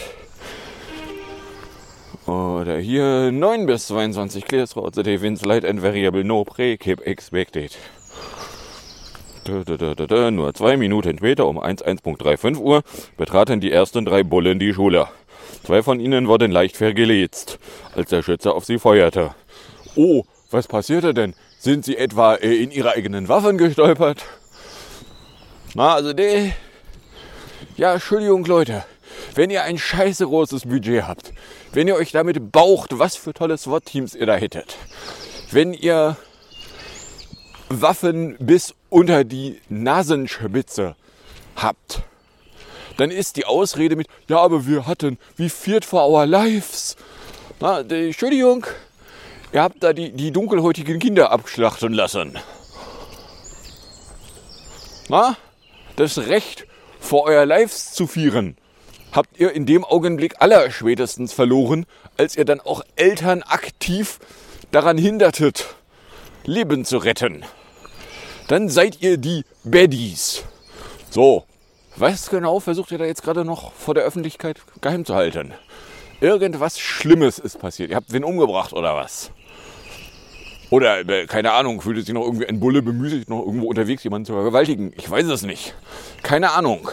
Oder 2.28 2.80
hier 2.80 3.32
9 3.32 3.66
bis 3.66 3.88
22 3.88 4.44
clears 4.44 4.72
throughout 4.72 4.96
the 4.96 5.22
winds 5.22 5.46
light 5.46 5.64
and 5.64 5.82
variable, 5.82 6.26
no 6.26 6.44
pre-cap 6.44 7.00
expected. 7.08 7.78
Nur 9.48 10.54
zwei 10.54 10.78
Minuten 10.78 11.18
später, 11.18 11.48
um 11.48 11.60
11.35 11.60 12.58
Uhr, 12.58 12.84
betraten 13.18 13.60
die 13.60 13.72
ersten 13.72 14.06
drei 14.06 14.24
Bullen 14.24 14.60
die 14.60 14.74
Schule. 14.74 15.08
Zwei 15.64 15.84
von 15.84 16.00
ihnen 16.00 16.28
wurden 16.28 16.52
leicht 16.52 16.78
vergelitzt, 16.78 17.60
als 17.96 18.10
der 18.10 18.22
Schütze 18.24 18.54
auf 18.54 18.66
sie 18.66 18.80
feuerte. 18.80 19.34
Oh, 19.96 20.24
was 20.52 20.68
passierte 20.68 21.14
denn? 21.14 21.36
Sind 21.60 21.86
sie 21.86 21.98
etwa 21.98 22.36
äh, 22.36 22.56
in 22.56 22.72
ihre 22.72 22.92
eigenen 22.92 23.28
Waffen 23.28 23.58
gestolpert? 23.58 24.24
Na, 25.76 25.94
also 25.94 26.14
die... 26.14 26.54
Ja, 27.76 27.94
Entschuldigung, 27.94 28.46
Leute. 28.46 28.84
Wenn 29.36 29.50
ihr 29.50 29.64
ein 29.64 29.78
scheiße 29.78 30.26
großes 30.26 30.64
Budget 30.64 31.04
habt, 31.04 31.34
wenn 31.74 31.88
ihr 31.88 31.96
euch 31.96 32.12
damit 32.12 32.52
baucht, 32.52 32.98
was 32.98 33.16
für 33.16 33.34
tolle 33.34 33.58
SWAT-Teams 33.58 34.16
ihr 34.16 34.26
da 34.26 34.36
hättet, 34.36 34.78
wenn 35.52 35.74
ihr 35.74 36.18
Waffen 37.70 38.36
bis 38.40 38.74
unter 38.90 39.24
die 39.24 39.62
Nasenspitze 39.70 40.96
habt, 41.56 42.02
dann 42.98 43.12
ist 43.12 43.38
die 43.38 43.46
Ausrede 43.46 43.96
mit, 43.96 44.08
ja, 44.28 44.40
aber 44.40 44.66
wir 44.66 44.88
hatten 44.88 45.18
wie 45.38 45.50
Feared 45.50 45.86
for 45.86 46.10
our 46.10 46.26
lives. 46.26 46.96
Na, 47.60 47.84
die, 47.84 48.08
Entschuldigung, 48.08 48.66
ihr 49.54 49.62
habt 49.62 49.84
da 49.84 49.94
die, 49.94 50.12
die 50.12 50.32
dunkelhäutigen 50.32 51.00
Kinder 51.00 51.32
abschlachten 51.32 51.94
lassen. 51.94 52.38
Na, 55.08 55.38
das 55.96 56.18
Recht 56.18 56.66
vor 57.00 57.24
euer 57.26 57.46
Lives 57.46 57.94
zu 57.94 58.08
vieren 58.08 58.58
habt 59.12 59.40
ihr 59.40 59.52
in 59.52 59.66
dem 59.66 59.84
Augenblick 59.84 60.36
allerspätestens 60.40 61.34
verloren, 61.34 61.86
als 62.18 62.36
ihr 62.36 62.46
dann 62.46 62.60
auch 62.60 62.84
Eltern 62.96 63.42
aktiv 63.42 64.20
daran 64.72 64.98
hindertet, 64.98 65.76
Leben 66.46 66.86
zu 66.86 66.98
retten 66.98 67.44
dann 68.50 68.68
seid 68.68 69.02
ihr 69.02 69.18
die 69.18 69.46
Baddies. 69.64 70.44
So, 71.12 71.46
was 71.96 72.30
genau 72.30 72.60
versucht 72.60 72.92
ihr 72.92 72.98
da 72.98 73.06
jetzt 73.06 73.24
gerade 73.24 73.46
noch 73.46 73.72
vor 73.74 73.94
der 73.94 74.04
Öffentlichkeit 74.04 74.60
geheim 74.82 75.06
zu 75.06 75.16
halten? 75.16 75.54
Irgendwas 76.20 76.80
Schlimmes 76.80 77.40
ist 77.40 77.60
passiert. 77.60 77.92
Ihr 77.92 77.96
habt 77.96 78.12
wen 78.12 78.24
umgebracht 78.24 78.74
oder 78.74 78.96
was? 78.96 79.32
Oder, 80.72 81.08
äh, 81.08 81.26
keine 81.26 81.52
Ahnung, 81.52 81.82
fühlt 81.82 82.04
sich 82.06 82.14
noch 82.14 82.24
irgendwie 82.24 82.48
ein 82.48 82.60
Bulle 82.60 82.82
bemüßigt, 82.82 83.30
noch 83.30 83.46
irgendwo 83.46 83.68
unterwegs 83.68 84.04
jemanden 84.04 84.26
zu 84.26 84.34
vergewaltigen? 84.34 84.94
Ich 84.98 85.10
weiß 85.10 85.26
es 85.28 85.44
nicht. 85.44 85.76
Keine 86.22 86.52
Ahnung. 86.52 86.90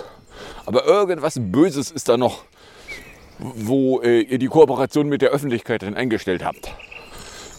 Aber 0.66 0.84
irgendwas 0.84 1.38
Böses 1.40 1.90
ist 1.90 2.08
da 2.08 2.16
noch, 2.16 2.44
wo 3.38 4.00
äh, 4.00 4.20
ihr 4.20 4.38
die 4.38 4.48
Kooperation 4.48 5.08
mit 5.08 5.22
der 5.22 5.30
Öffentlichkeit 5.30 5.82
dann 5.82 5.94
eingestellt 5.94 6.44
habt. 6.44 6.74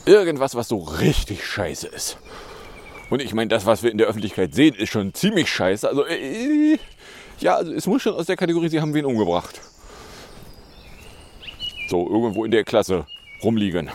Irgendwas, 0.06 0.56
was 0.56 0.68
so 0.68 0.78
richtig 0.78 1.46
scheiße 1.46 1.88
ist. 1.88 2.18
Und 3.10 3.22
ich 3.22 3.34
meine, 3.34 3.48
das, 3.48 3.66
was 3.66 3.84
wir 3.84 3.92
in 3.92 3.98
der 3.98 4.08
Öffentlichkeit 4.08 4.54
sehen, 4.54 4.76
ist 4.76 4.90
schon 4.90 5.14
ziemlich 5.14 5.50
scheiße. 5.50 5.88
Also, 5.88 6.06
äh, 6.06 6.78
ja, 7.40 7.56
also 7.56 7.72
es 7.72 7.88
muss 7.88 8.02
schon 8.02 8.14
aus 8.14 8.26
der 8.26 8.36
Kategorie, 8.36 8.70
sie 8.70 8.82
haben 8.82 8.94
wen 8.94 9.06
umgebracht. 9.06 9.62
So, 11.90 12.08
irgendwo 12.10 12.44
in 12.44 12.52
der 12.52 12.64
Klasse 12.64 13.06
rumliegen. 13.44 13.90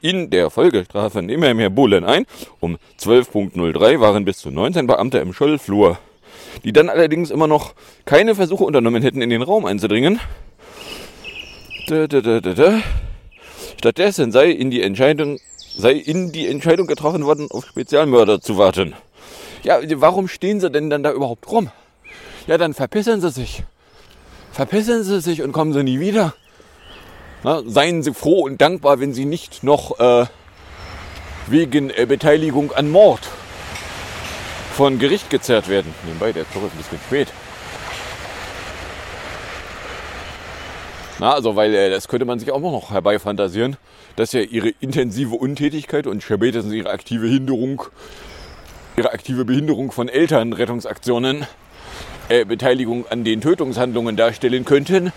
In 0.00 0.30
der 0.30 0.50
Folge 0.50 0.86
trafen 0.86 1.28
immer 1.28 1.54
mehr 1.54 1.70
Bullen 1.70 2.04
ein. 2.04 2.26
Um 2.60 2.78
12.03 3.00 4.00
waren 4.00 4.24
bis 4.24 4.38
zu 4.38 4.50
19 4.50 4.86
Beamte 4.86 5.18
im 5.18 5.32
Schollflur, 5.32 5.98
die 6.64 6.72
dann 6.72 6.88
allerdings 6.88 7.30
immer 7.30 7.46
noch 7.46 7.74
keine 8.06 8.34
Versuche 8.34 8.64
unternommen 8.64 9.02
hätten, 9.02 9.22
in 9.22 9.30
den 9.30 9.42
Raum 9.42 9.66
einzudringen. 9.66 10.20
Stattdessen 13.78 14.32
sei 14.32 14.50
in 14.50 14.70
die 14.70 14.82
Entscheidung 14.82 15.38
sei 15.78 15.92
in 15.92 16.32
die 16.32 16.48
Entscheidung 16.48 16.88
getroffen 16.88 17.24
worden, 17.24 17.48
auf 17.50 17.64
Spezialmörder 17.64 18.40
zu 18.40 18.58
warten. 18.58 18.94
Ja, 19.62 19.78
warum 19.94 20.28
stehen 20.28 20.60
sie 20.60 20.70
denn 20.70 20.90
dann 20.90 21.04
da 21.04 21.12
überhaupt 21.12 21.50
rum? 21.50 21.70
Ja, 22.46 22.58
dann 22.58 22.74
verpissen 22.74 23.20
sie 23.20 23.30
sich. 23.30 23.62
Verpissen 24.52 25.04
sie 25.04 25.20
sich 25.20 25.40
und 25.42 25.52
kommen 25.52 25.72
sie 25.72 25.84
nie 25.84 26.00
wieder. 26.00 26.34
Na, 27.44 27.62
seien 27.64 28.02
sie 28.02 28.12
froh 28.12 28.44
und 28.44 28.60
dankbar, 28.60 28.98
wenn 28.98 29.14
sie 29.14 29.24
nicht 29.24 29.62
noch 29.62 30.00
äh, 30.00 30.26
wegen 31.46 31.90
äh, 31.90 32.06
Beteiligung 32.06 32.72
an 32.72 32.90
Mord 32.90 33.20
von 34.74 34.98
Gericht 34.98 35.30
gezerrt 35.30 35.68
werden. 35.68 35.94
Nebenbei, 36.04 36.32
der 36.32 36.44
Zug 36.50 36.64
ist 36.64 36.72
ein 36.72 36.78
bisschen 36.78 36.98
spät. 37.06 37.28
Na, 41.20 41.34
also, 41.34 41.54
weil 41.54 41.72
äh, 41.72 41.90
das 41.90 42.08
könnte 42.08 42.24
man 42.24 42.40
sich 42.40 42.50
auch 42.50 42.60
noch 42.60 42.90
herbeifantasieren 42.90 43.76
dass 44.16 44.32
ja 44.32 44.40
ihre 44.40 44.70
intensive 44.80 45.34
Untätigkeit 45.34 46.06
und 46.06 46.22
spätestens 46.22 46.72
ihre 46.72 46.90
aktive 46.90 47.26
Hinderung, 47.26 47.82
ihre 48.96 49.12
aktive 49.12 49.44
Behinderung 49.44 49.92
von 49.92 50.08
Elternrettungsaktionen 50.08 51.46
äh, 52.28 52.44
Beteiligung 52.44 53.06
an 53.08 53.24
den 53.24 53.40
Tötungshandlungen 53.40 54.16
darstellen 54.16 54.64
könnten. 54.64 55.12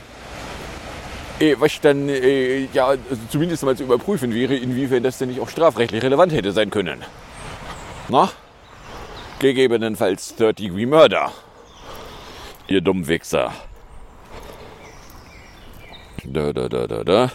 Äh, 1.40 1.56
was 1.60 1.82
dann 1.82 2.08
äh, 2.08 2.68
ja 2.74 2.88
also 2.88 3.04
zumindest 3.30 3.64
mal 3.64 3.76
zu 3.76 3.84
überprüfen 3.84 4.34
wäre, 4.34 4.56
inwiefern 4.56 5.02
das 5.02 5.18
denn 5.18 5.30
nicht 5.30 5.40
auch 5.42 5.50
strafrechtlich 5.50 6.04
relevant 6.04 6.32
hätte 6.32 6.52
sein 6.52 6.70
können. 6.70 7.04
Na? 8.10 8.30
Gegebenenfalls 9.40 10.36
Third 10.36 10.60
Degree 10.60 10.86
Murder. 10.86 11.32
Ihr 12.68 12.82
Dummwichser. 12.82 13.52
Da, 16.24 16.54
da, 16.54 16.70
da, 16.70 16.86
da, 16.86 17.04
da. 17.04 17.32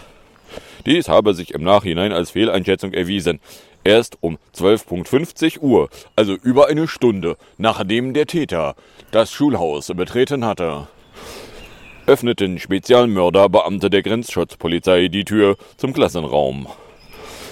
Dies 0.86 1.08
habe 1.08 1.34
sich 1.34 1.52
im 1.52 1.64
Nachhinein 1.64 2.12
als 2.12 2.30
Fehleinschätzung 2.30 2.92
erwiesen. 2.92 3.40
Erst 3.82 4.18
um 4.20 4.38
12.50 4.56 5.60
Uhr, 5.60 5.88
also 6.14 6.34
über 6.34 6.68
eine 6.68 6.88
Stunde, 6.88 7.36
nachdem 7.58 8.14
der 8.14 8.26
Täter 8.26 8.74
das 9.10 9.32
Schulhaus 9.32 9.88
betreten 9.88 10.44
hatte, 10.44 10.88
öffneten 12.06 12.58
Spezialmörderbeamte 12.58 13.90
der 13.90 14.02
Grenzschutzpolizei 14.02 15.08
die 15.08 15.24
Tür 15.24 15.56
zum 15.76 15.92
Klassenraum. 15.92 16.68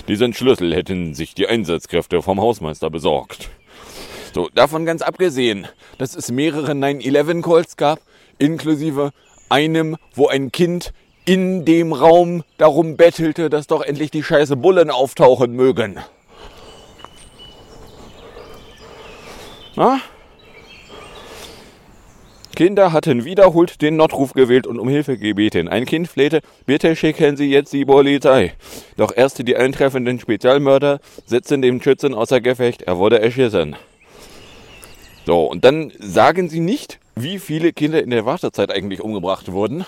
Diesen 0.06 0.32
Schlüssel 0.32 0.74
hätten 0.74 1.14
sich 1.14 1.34
die 1.34 1.48
Einsatzkräfte 1.48 2.22
vom 2.22 2.40
Hausmeister 2.40 2.90
besorgt. 2.90 3.50
So, 4.32 4.48
davon 4.54 4.86
ganz 4.86 5.02
abgesehen, 5.02 5.66
dass 5.98 6.14
es 6.14 6.30
mehrere 6.30 6.72
9-11-Calls 6.72 7.76
gab, 7.76 8.00
inklusive 8.38 9.12
einem, 9.48 9.96
wo 10.14 10.28
ein 10.28 10.52
Kind 10.52 10.92
in 11.24 11.64
dem 11.64 11.92
Raum 11.92 12.44
darum 12.58 12.96
bettelte, 12.96 13.50
dass 13.50 13.66
doch 13.66 13.82
endlich 13.82 14.10
die 14.10 14.22
scheiße 14.22 14.56
Bullen 14.56 14.90
auftauchen 14.90 15.52
mögen. 15.52 15.98
Na? 19.76 20.00
Kinder 22.54 22.92
hatten 22.92 23.24
wiederholt 23.24 23.82
den 23.82 23.96
Notruf 23.96 24.32
gewählt 24.32 24.68
und 24.68 24.78
um 24.78 24.88
Hilfe 24.88 25.18
gebeten. 25.18 25.66
Ein 25.66 25.86
Kind 25.86 26.06
flehte, 26.06 26.40
bitte 26.66 26.94
schicken 26.94 27.36
Sie 27.36 27.50
jetzt 27.50 27.72
die 27.72 27.84
Polizei. 27.84 28.52
Doch 28.96 29.10
erst 29.14 29.46
die 29.46 29.56
eintreffenden 29.56 30.20
Spezialmörder 30.20 31.00
setzten 31.26 31.62
den 31.62 31.82
Schützen 31.82 32.14
außer 32.14 32.40
Gefecht. 32.40 32.82
Er 32.82 32.98
wurde 32.98 33.20
erschissen. 33.20 33.74
So, 35.26 35.46
und 35.46 35.64
dann 35.64 35.90
sagen 35.98 36.48
Sie 36.48 36.60
nicht, 36.60 37.00
wie 37.16 37.40
viele 37.40 37.72
Kinder 37.72 38.00
in 38.00 38.10
der 38.10 38.24
Wartezeit 38.24 38.70
eigentlich 38.70 39.00
umgebracht 39.00 39.50
wurden. 39.50 39.84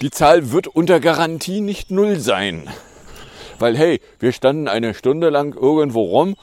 Die 0.00 0.10
Zahl 0.10 0.50
wird 0.50 0.66
unter 0.66 0.98
Garantie 0.98 1.60
nicht 1.60 1.90
null 1.90 2.18
sein. 2.18 2.68
Weil 3.58 3.76
hey, 3.76 4.00
wir 4.18 4.32
standen 4.32 4.66
eine 4.66 4.94
Stunde 4.94 5.28
lang 5.28 5.54
irgendwo 5.54 6.04
rum, 6.04 6.36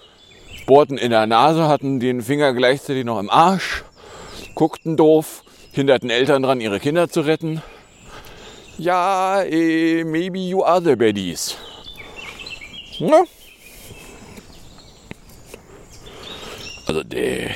bohrten 0.68 1.00
in 1.00 1.10
der 1.10 1.26
Nase, 1.26 1.68
hatten 1.68 2.00
den 2.00 2.22
Finger 2.22 2.54
gleichzeitig 2.54 3.04
noch 3.04 3.20
im 3.20 3.32
Arsch, 3.32 3.84
guckten 4.54 4.96
doof, 4.96 5.44
hinderten 5.72 6.12
Eltern 6.12 6.44
dran, 6.44 6.62
ihre 6.62 6.80
Kinder 6.80 7.10
zu 7.10 7.22
retten. 7.22 7.64
Ja, 8.78 9.42
eh, 9.42 10.04
maybe 10.04 10.38
you 10.38 10.64
are 10.64 10.80
the 10.80 10.96
baddies. 10.96 11.58
Ja. 13.00 13.24
Also, 16.86 17.04
de. 17.04 17.50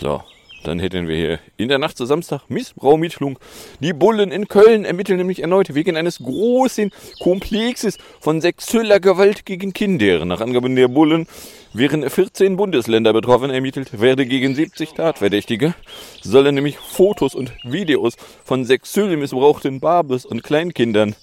So, 0.00 0.22
dann 0.68 0.78
hätten 0.78 1.08
wir 1.08 1.16
hier 1.16 1.38
in 1.56 1.68
der 1.68 1.78
Nacht 1.78 1.96
zu 1.96 2.04
Samstag 2.04 2.42
Missbrauchermittlung. 2.48 3.38
Die 3.80 3.92
Bullen 3.92 4.30
in 4.30 4.48
Köln 4.48 4.84
ermitteln 4.84 5.16
nämlich 5.16 5.40
erneut 5.40 5.74
wegen 5.74 5.96
eines 5.96 6.18
großen 6.18 6.92
Komplexes 7.20 7.98
von 8.20 8.40
sexueller 8.40 9.00
Gewalt 9.00 9.46
gegen 9.46 9.72
Kinder. 9.72 10.24
Nach 10.24 10.40
Angaben 10.40 10.76
der 10.76 10.88
Bullen 10.88 11.26
wären 11.72 12.08
14 12.08 12.56
Bundesländer 12.56 13.12
betroffen. 13.12 13.50
Ermittelt 13.50 13.98
werde 13.98 14.26
gegen 14.26 14.54
70 14.54 14.92
Tatverdächtige. 14.92 15.74
Sollen 16.22 16.54
nämlich 16.54 16.76
Fotos 16.76 17.34
und 17.34 17.52
Videos 17.64 18.16
von 18.44 18.64
sexuell 18.64 19.16
missbrauchten 19.16 19.80
Babys 19.80 20.26
und 20.26 20.44
Kleinkindern 20.44 21.14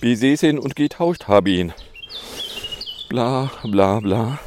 besessen 0.00 0.58
und 0.58 0.76
getauscht 0.76 1.28
haben. 1.28 1.72
Bla 3.10 3.50
bla 3.64 4.00
bla. 4.00 4.38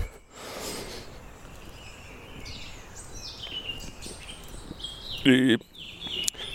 Äh, 5.28 5.58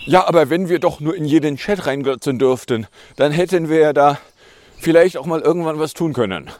Ja, 0.04 0.26
aber 0.26 0.50
wenn 0.50 0.68
wir 0.68 0.80
doch 0.80 0.98
nur 0.98 1.14
in 1.14 1.24
jeden 1.24 1.56
Chat 1.56 1.86
reinglotzen 1.86 2.38
dürften, 2.38 2.88
dann 3.16 3.30
hätten 3.30 3.68
wir 3.68 3.78
ja 3.78 3.92
da 3.92 4.18
vielleicht 4.80 5.16
auch 5.16 5.26
mal 5.26 5.40
irgendwann 5.40 5.78
was 5.78 5.94
tun 5.94 6.12
können. 6.12 6.50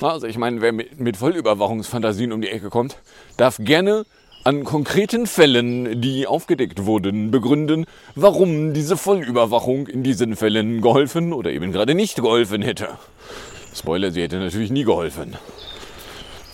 Also 0.00 0.28
ich 0.28 0.38
meine, 0.38 0.60
wer 0.60 0.72
mit, 0.72 1.00
mit 1.00 1.16
Vollüberwachungsfantasien 1.16 2.30
um 2.30 2.40
die 2.40 2.48
Ecke 2.48 2.70
kommt, 2.70 2.96
darf 3.36 3.56
gerne 3.58 4.06
an 4.44 4.62
konkreten 4.62 5.26
Fällen, 5.26 6.00
die 6.00 6.28
aufgedeckt 6.28 6.86
wurden, 6.86 7.32
begründen, 7.32 7.86
warum 8.14 8.72
diese 8.72 8.96
Vollüberwachung 8.96 9.88
in 9.88 10.04
diesen 10.04 10.36
Fällen 10.36 10.80
geholfen 10.80 11.32
oder 11.32 11.50
eben 11.50 11.72
gerade 11.72 11.96
nicht 11.96 12.14
geholfen 12.16 12.62
hätte. 12.62 12.90
Spoiler, 13.74 14.12
sie 14.12 14.22
hätte 14.22 14.36
natürlich 14.36 14.70
nie 14.70 14.84
geholfen. 14.84 15.36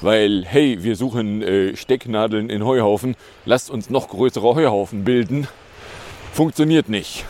Weil, 0.04 0.44
hey, 0.44 0.84
wir 0.84 0.96
suchen 0.96 1.40
äh, 1.40 1.74
Stecknadeln 1.76 2.50
in 2.50 2.62
Heuhaufen, 2.62 3.16
lasst 3.46 3.70
uns 3.70 3.88
noch 3.88 4.08
größere 4.08 4.54
Heuhaufen 4.54 5.02
bilden. 5.02 5.48
Funktioniert 6.30 6.90
nicht. 6.90 7.24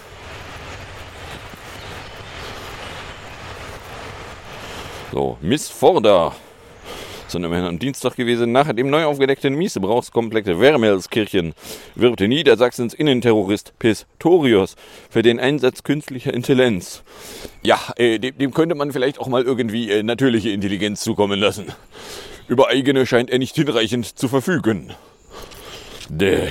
So, 5.12 5.38
Miss 5.40 5.68
Forder. 5.68 6.34
Sondern 7.28 7.52
wir 7.52 7.58
am 7.58 7.78
Dienstag 7.78 8.16
gewesen. 8.16 8.50
Nach 8.50 8.72
dem 8.72 8.90
neu 8.90 9.04
aufgedeckten 9.04 9.54
Missbrauchskomplex 9.54 10.48
Wermelskirchen 10.48 11.54
wirbt 11.94 12.18
Niedersachsens 12.18 12.92
Innenterrorist 12.92 13.78
Pistorius 13.78 14.74
für 15.08 15.22
den 15.22 15.38
Einsatz 15.38 15.84
künstlicher 15.84 16.34
Intelligenz. 16.34 17.04
Ja, 17.62 17.78
äh, 17.94 18.18
dem, 18.18 18.36
dem 18.36 18.52
könnte 18.52 18.74
man 18.74 18.90
vielleicht 18.90 19.20
auch 19.20 19.28
mal 19.28 19.44
irgendwie 19.44 19.92
äh, 19.92 20.02
natürliche 20.02 20.50
Intelligenz 20.50 21.02
zukommen 21.02 21.38
lassen. 21.38 21.66
Über 22.48 22.68
eigene 22.68 23.06
scheint 23.06 23.30
er 23.30 23.38
nicht 23.38 23.54
hinreichend 23.54 24.18
zu 24.18 24.28
verfügen. 24.28 24.92
Däh. 26.08 26.50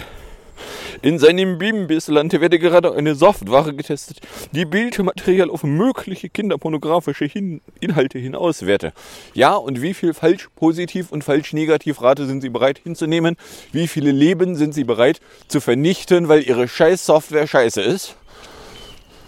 In 1.04 1.20
seinem 1.20 1.58
Bimbisland 1.58 2.32
werde 2.32 2.58
gerade 2.60 2.96
eine 2.96 3.14
Software 3.14 3.74
getestet, 3.74 4.22
die 4.54 4.64
Bildmaterial 4.64 5.50
auf 5.50 5.64
mögliche 5.64 6.30
kinderpornografische 6.30 7.26
Hin 7.26 7.60
Inhalte 7.82 8.20
hinauswerte. 8.20 8.94
Ja, 9.34 9.56
und 9.56 9.82
wie 9.82 9.94
viel 9.94 10.14
falsch 10.14 10.48
positiv 10.56 11.12
und 11.12 11.26
falsch 11.26 11.52
negativ 11.52 12.02
Rate 12.02 12.26
sind 12.26 12.40
Sie 12.40 12.48
bereit 12.48 12.80
hinzunehmen? 12.82 13.36
Wie 13.74 13.90
viele 13.90 14.12
Leben 14.12 14.56
sind 14.56 14.74
Sie 14.74 14.86
bereit 14.86 15.20
zu 15.50 15.60
vernichten, 15.60 16.30
weil 16.30 16.42
Ihre 16.42 16.70
scheiß 16.70 17.06
Software 17.06 17.48
scheiße 17.48 17.82
ist? 17.82 18.16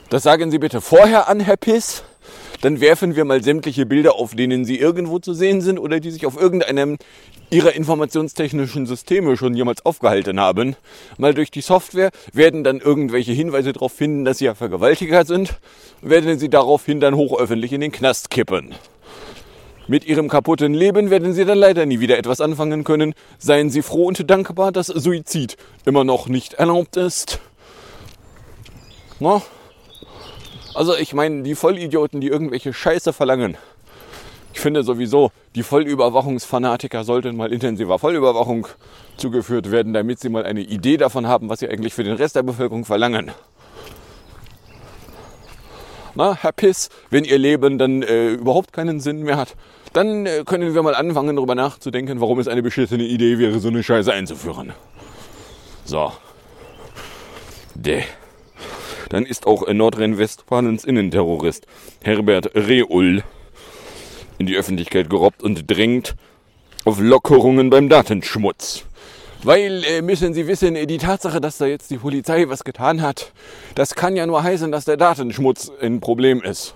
Das 0.09 0.23
sagen 0.23 0.51
Sie 0.51 0.59
bitte 0.59 0.79
vorher 0.79 1.27
an, 1.27 1.41
Herr 1.41 1.57
Piss. 1.57 2.03
Dann 2.61 2.81
werfen 2.81 3.15
wir 3.15 3.25
mal 3.25 3.43
sämtliche 3.43 3.85
Bilder, 3.85 4.15
auf 4.15 4.35
denen 4.35 4.65
Sie 4.65 4.77
irgendwo 4.77 5.19
zu 5.19 5.33
sehen 5.33 5.61
sind 5.61 5.77
oder 5.77 5.99
die 5.99 6.11
sich 6.11 6.25
auf 6.25 6.39
irgendeinem 6.39 6.97
Ihrer 7.51 7.73
informationstechnischen 7.73 8.87
Systeme 8.87 9.37
schon 9.37 9.53
jemals 9.53 9.85
aufgehalten 9.85 10.39
haben, 10.39 10.75
mal 11.17 11.33
durch 11.33 11.51
die 11.51 11.61
Software, 11.61 12.09
werden 12.33 12.63
dann 12.63 12.79
irgendwelche 12.79 13.33
Hinweise 13.33 13.71
darauf 13.71 13.93
finden, 13.93 14.25
dass 14.25 14.39
Sie 14.39 14.45
ja 14.45 14.55
Vergewaltiger 14.55 15.25
sind, 15.25 15.59
werden 16.01 16.39
Sie 16.39 16.49
daraufhin 16.49 16.99
dann 16.99 17.15
hochöffentlich 17.15 17.71
in 17.71 17.81
den 17.81 17.91
Knast 17.91 18.31
kippen. 18.31 18.73
Mit 19.87 20.05
Ihrem 20.05 20.29
kaputten 20.29 20.73
Leben 20.73 21.11
werden 21.11 21.33
Sie 21.33 21.45
dann 21.45 21.59
leider 21.59 21.85
nie 21.85 21.99
wieder 21.99 22.17
etwas 22.17 22.41
anfangen 22.41 22.83
können. 22.83 23.13
Seien 23.37 23.69
Sie 23.69 23.83
froh 23.83 24.07
und 24.07 24.27
dankbar, 24.29 24.71
dass 24.71 24.87
Suizid 24.87 25.57
immer 25.85 26.03
noch 26.03 26.27
nicht 26.27 26.55
erlaubt 26.55 26.97
ist. 26.97 27.39
Na? 29.19 29.43
Also 30.75 30.95
ich 30.95 31.13
meine, 31.13 31.43
die 31.43 31.55
Vollidioten, 31.55 32.19
die 32.19 32.27
irgendwelche 32.27 32.73
Scheiße 32.73 33.13
verlangen. 33.13 33.55
Ich 34.53 34.59
finde 34.59 34.83
sowieso, 34.83 35.31
die 35.55 35.63
Vollüberwachungsfanatiker 35.63 37.05
sollten 37.05 37.37
mal 37.37 37.51
intensiver 37.51 37.97
Vollüberwachung 37.97 38.67
zugeführt 39.15 39.71
werden, 39.71 39.93
damit 39.93 40.19
sie 40.19 40.29
mal 40.29 40.45
eine 40.45 40.61
Idee 40.61 40.97
davon 40.97 41.27
haben, 41.27 41.47
was 41.49 41.59
sie 41.59 41.69
eigentlich 41.69 41.93
für 41.93 42.03
den 42.03 42.15
Rest 42.17 42.35
der 42.35 42.43
Bevölkerung 42.43 42.83
verlangen. 42.83 43.31
Na, 46.13 46.35
Herr 46.35 46.51
Piss, 46.51 46.89
wenn 47.09 47.23
Ihr 47.25 47.37
Leben 47.37 47.77
dann 47.77 48.01
äh, 48.01 48.29
überhaupt 48.31 48.71
keinen 48.71 48.99
Sinn 48.99 49.23
mehr 49.23 49.37
hat, 49.37 49.55
dann 49.93 50.25
äh, 50.25 50.43
können 50.45 50.73
wir 50.73 50.83
mal 50.83 50.95
anfangen, 50.95 51.35
darüber 51.35 51.55
nachzudenken, 51.55 52.19
warum 52.21 52.39
es 52.39 52.47
eine 52.47 52.63
beschissene 52.63 53.03
Idee 53.03 53.37
wäre, 53.37 53.59
so 53.59 53.67
eine 53.67 53.83
Scheiße 53.83 54.11
einzuführen. 54.11 54.73
So. 55.85 56.11
Däh. 57.75 58.03
Dann 59.09 59.25
ist 59.25 59.47
auch 59.47 59.67
Nordrhein-Westfalens 59.67 60.83
Innenterrorist 60.83 61.67
Herbert 62.03 62.55
Reul 62.55 63.23
in 64.37 64.45
die 64.45 64.55
Öffentlichkeit 64.55 65.09
gerobbt 65.09 65.43
und 65.43 65.69
drängt 65.69 66.15
auf 66.85 66.99
Lockerungen 66.99 67.69
beim 67.69 67.89
Datenschmutz. 67.89 68.85
Weil, 69.43 69.83
äh, 69.83 70.01
müssen 70.01 70.33
Sie 70.33 70.47
wissen, 70.47 70.75
äh, 70.75 70.87
die 70.87 70.97
Tatsache, 70.97 71.39
dass 71.39 71.59
da 71.59 71.67
jetzt 71.67 71.91
die 71.91 71.97
Polizei 71.97 72.49
was 72.49 72.63
getan 72.63 73.01
hat, 73.01 73.31
das 73.75 73.93
kann 73.93 74.15
ja 74.15 74.25
nur 74.25 74.41
heißen, 74.41 74.71
dass 74.71 74.85
der 74.85 74.97
Datenschmutz 74.97 75.71
ein 75.81 75.99
Problem 75.99 76.41
ist. 76.41 76.73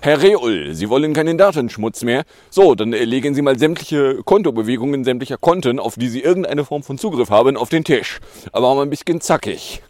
Herr 0.00 0.22
Reul, 0.22 0.72
Sie 0.72 0.88
wollen 0.88 1.14
keinen 1.14 1.36
Datenschmutz 1.36 2.04
mehr. 2.04 2.22
So, 2.48 2.76
dann 2.76 2.92
äh, 2.92 3.02
legen 3.04 3.34
Sie 3.34 3.42
mal 3.42 3.58
sämtliche 3.58 4.22
Kontobewegungen 4.24 5.02
sämtlicher 5.02 5.36
Konten, 5.36 5.80
auf 5.80 5.96
die 5.96 6.08
Sie 6.08 6.20
irgendeine 6.20 6.64
Form 6.64 6.84
von 6.84 6.96
Zugriff 6.96 7.30
haben, 7.30 7.56
auf 7.56 7.70
den 7.70 7.82
Tisch. 7.82 8.20
Aber 8.52 8.72
mal 8.74 8.82
ein 8.82 8.90
bisschen 8.90 9.20
zackig. 9.20 9.82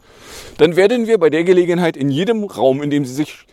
Dann 0.58 0.76
werden 0.76 1.06
wir 1.06 1.18
bei 1.18 1.30
der 1.30 1.44
Gelegenheit 1.44 1.96
in 1.96 2.08
jedem 2.08 2.44
Raum, 2.44 2.82
in 2.82 2.90
dem 2.90 3.04
Sie 3.04 3.14
sich 3.14 3.46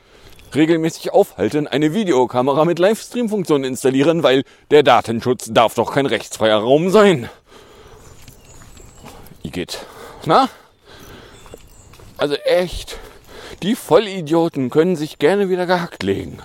regelmäßig 0.55 1.11
aufhalten, 1.11 1.67
eine 1.67 1.93
Videokamera 1.93 2.65
mit 2.65 2.79
Livestream-Funktion 2.79 3.63
installieren, 3.63 4.23
weil 4.23 4.43
der 4.71 4.83
Datenschutz 4.83 5.49
darf 5.51 5.73
doch 5.75 5.93
kein 5.93 6.05
rechtsfreier 6.05 6.57
Raum 6.57 6.89
sein. 6.89 7.29
Igitt. 9.41 9.85
Na? 10.25 10.47
Also 12.17 12.35
echt, 12.35 12.97
die 13.63 13.75
Vollidioten 13.75 14.69
können 14.69 14.95
sich 14.95 15.19
gerne 15.19 15.49
wieder 15.49 15.65
gehackt 15.65 16.03
legen. 16.03 16.37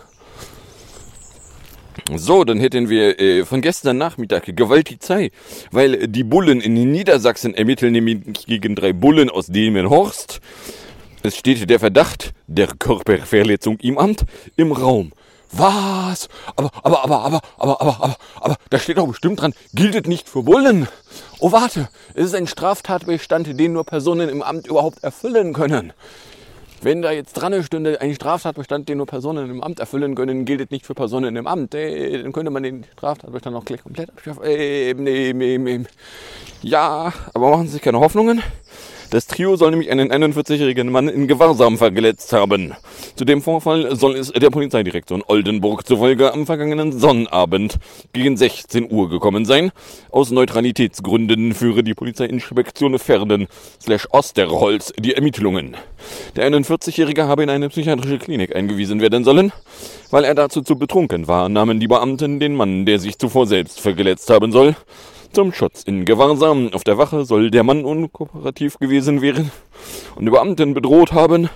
So, 2.15 2.45
dann 2.45 2.59
hätten 2.59 2.89
wir 2.89 3.21
äh, 3.21 3.45
von 3.45 3.61
gestern 3.61 3.99
Nachmittag 3.99 4.45
Gewaltigzei, 4.57 5.31
weil 5.71 6.09
die 6.09 6.25
Bullen 6.25 6.61
in 6.61 6.75
Niedersachsen 6.75 7.55
ermitteln 7.55 7.93
nämlich 7.93 8.47
gegen 8.47 8.75
drei 8.75 8.93
Bullen 8.93 9.31
aus 9.31 9.47
Delmenhorst. 9.47 10.41
Es 11.23 11.37
steht 11.37 11.69
der 11.69 11.81
Verdacht 11.81 12.33
der 12.47 12.69
Körperverletzung 12.69 13.79
im 13.81 13.99
Amt 13.99 14.25
im 14.57 14.73
Raum. 14.73 15.13
Was? 15.51 16.29
Aber, 16.57 16.71
aber, 16.83 17.05
aber, 17.05 17.21
aber, 17.21 17.41
aber, 17.57 17.81
aber, 17.81 18.01
aber, 18.03 18.17
aber, 18.41 18.57
da 18.71 18.79
steht 18.79 18.99
doch 18.99 19.07
bestimmt 19.07 19.41
dran, 19.41 19.55
gilt 19.73 20.07
nicht 20.07 20.29
für 20.29 20.43
Bullen. 20.43 20.89
Oh, 21.41 21.53
warte, 21.53 21.89
es 22.15 22.27
ist 22.27 22.35
ein 22.35 22.47
Straftatbestand, 22.47 23.59
den 23.59 23.73
nur 23.73 23.85
Personen 23.85 24.29
im 24.29 24.43
Amt 24.43 24.67
überhaupt 24.67 25.03
erfüllen 25.03 25.55
können. 25.55 25.93
Wenn 26.81 27.03
da 27.03 27.11
jetzt 27.11 27.33
dran 27.33 27.61
stünde, 27.63 28.01
ein 28.01 28.15
Straftatbestand, 28.15 28.89
den 28.89 28.99
nur 28.99 29.07
Personen 29.07 29.51
im 29.51 29.63
Amt 29.63 29.81
erfüllen 29.81 30.15
können, 30.15 30.45
gilt 30.45 30.61
es 30.61 30.71
nicht 30.71 30.87
für 30.87 30.95
Personen 30.95 31.35
im 31.35 31.47
Amt. 31.47 31.75
Äh, 31.75 32.23
dann 32.23 32.33
könnte 32.33 32.51
man 32.51 32.63
den 32.63 32.85
Straftatbestand 32.93 33.57
auch 33.57 33.65
gleich 33.65 33.83
komplett 33.83 34.11
abschaffen. 34.11 34.45
Äh, 34.45 34.95
nee, 34.95 35.33
nee, 35.35 35.59
nee. 35.59 35.81
Ja, 36.63 37.13
aber 37.35 37.51
machen 37.51 37.67
Sie 37.67 37.75
sich 37.75 37.83
keine 37.83 37.99
Hoffnungen. 37.99 38.43
Das 39.11 39.27
Trio 39.27 39.57
soll 39.57 39.71
nämlich 39.71 39.91
einen 39.91 40.13
41-jährigen 40.13 40.93
Mann 40.93 41.09
in 41.09 41.27
Gewahrsam 41.27 41.79
verletzt 41.79 42.35
haben. 42.35 42.75
Zu 43.17 43.25
dem 43.25 43.41
Vorfall 43.41 43.97
soll 43.97 44.17
es 44.17 44.31
der 44.31 44.51
Polizeidirektion 44.51 45.23
Oldenburg 45.27 45.87
zufolge 45.87 46.35
am 46.35 46.45
vergangenen 46.45 46.93
Sonnabend 46.93 47.79
gegen 48.13 48.37
16 48.37 48.93
Uhr 48.93 49.09
gekommen 49.09 49.47
sein. 49.47 49.73
Aus 50.11 50.31
Neutralitätsgründen 50.31 51.55
führe 51.55 51.83
die 51.83 51.95
Polizeiinspektion 51.95 52.99
Verden 52.99 53.47
Osterholz 54.11 54.93
die 54.99 55.15
Ermittlungen. 55.15 55.75
Der 56.37 56.47
41-Jährige 56.51 57.27
habe 57.27 57.45
in 57.45 57.51
eine 57.51 57.71
psychiatrische 57.71 58.19
Klinik 58.19 58.55
eingewiesen 58.55 59.01
werden 59.01 59.25
sollen. 59.25 59.53
Weil 60.11 60.25
er 60.25 60.35
dazu 60.35 60.63
zu 60.63 60.77
betrunken 60.77 61.29
war, 61.29 61.49
nahmen 61.49 61.81
die 61.81 61.89
Beamten 61.89 62.41
den 62.41 62.57
Mann, 62.57 62.87
der 62.87 62.99
sich 62.99 63.19
zuvor 63.19 63.47
selbst 63.47 63.81
verletzt 63.81 64.31
haben 64.31 64.53
soll, 64.53 64.75
zum 65.33 65.53
Schutz 65.53 65.83
in 65.83 66.05
Gewahrsam. 66.05 66.73
Auf 66.73 66.85
der 66.85 66.99
Wache 66.99 67.25
soll 67.25 67.51
der 67.51 67.63
Mann 67.63 67.85
unkooperativ 67.85 68.79
gewesen 68.79 69.23
werden 69.23 69.51
und 70.17 70.25
die 70.25 70.31
Beamten 70.31 70.75
bedroht 70.75 71.13
haben. 71.13 71.49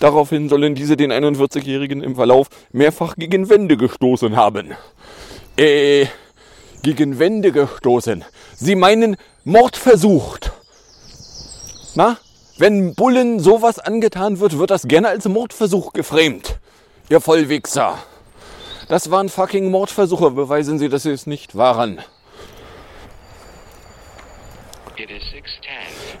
Daraufhin 0.00 0.48
sollen 0.48 0.74
diese 0.74 0.96
den 0.96 1.12
41-Jährigen 1.12 2.02
im 2.02 2.14
Verlauf 2.14 2.48
mehrfach 2.72 3.16
gegen 3.16 3.48
Wände 3.48 3.76
gestoßen 3.76 4.36
haben. 4.36 4.72
Äh, 5.56 6.06
gegen 6.82 7.18
Wände 7.18 7.52
gestoßen. 7.52 8.24
Sie 8.54 8.74
meinen 8.74 9.16
Mord 9.44 9.76
versucht. 9.76 10.52
Na? 11.94 12.18
Wenn 12.58 12.94
Bullen 12.94 13.38
sowas 13.38 13.78
angetan 13.78 14.40
wird, 14.40 14.58
wird 14.58 14.70
das 14.70 14.88
gerne 14.88 15.08
als 15.08 15.28
Mordversuch 15.28 15.92
geframed. 15.92 16.58
Ihr 17.10 17.20
Vollwichser. 17.20 17.98
Das 18.88 19.10
waren 19.10 19.28
fucking 19.28 19.70
Mordversuche. 19.70 20.30
Beweisen 20.30 20.78
Sie, 20.78 20.88
dass 20.88 21.02
Sie 21.02 21.10
es 21.10 21.26
nicht 21.26 21.56
waren. 21.56 22.00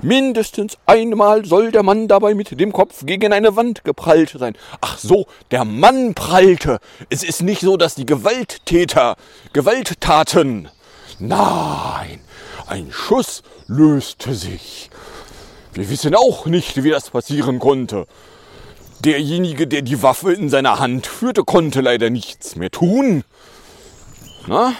Mindestens 0.02 0.78
einmal 0.86 1.44
soll 1.44 1.72
der 1.72 1.82
Mann 1.82 2.08
dabei 2.08 2.34
mit 2.34 2.58
dem 2.58 2.72
Kopf 2.72 3.04
gegen 3.06 3.32
eine 3.32 3.56
Wand 3.56 3.84
geprallt 3.84 4.34
sein. 4.38 4.56
Ach 4.80 4.98
so, 4.98 5.26
der 5.50 5.64
Mann 5.64 6.14
prallte. 6.14 6.78
Es 7.10 7.22
ist 7.22 7.42
nicht 7.42 7.60
so, 7.60 7.76
dass 7.76 7.94
die 7.94 8.06
Gewalttäter 8.06 9.16
Gewalttaten. 9.52 10.68
Nein, 11.18 12.20
ein 12.66 12.90
Schuss 12.92 13.42
löste 13.66 14.34
sich. 14.34 14.90
Wir 15.72 15.88
wissen 15.90 16.14
auch 16.14 16.46
nicht, 16.46 16.82
wie 16.82 16.90
das 16.90 17.10
passieren 17.10 17.58
konnte. 17.58 18.06
Derjenige, 19.00 19.66
der 19.66 19.82
die 19.82 20.02
Waffe 20.02 20.32
in 20.32 20.48
seiner 20.48 20.78
Hand 20.78 21.06
führte, 21.06 21.44
konnte 21.44 21.80
leider 21.80 22.10
nichts 22.10 22.56
mehr 22.56 22.70
tun. 22.70 23.24
Na? 24.46 24.72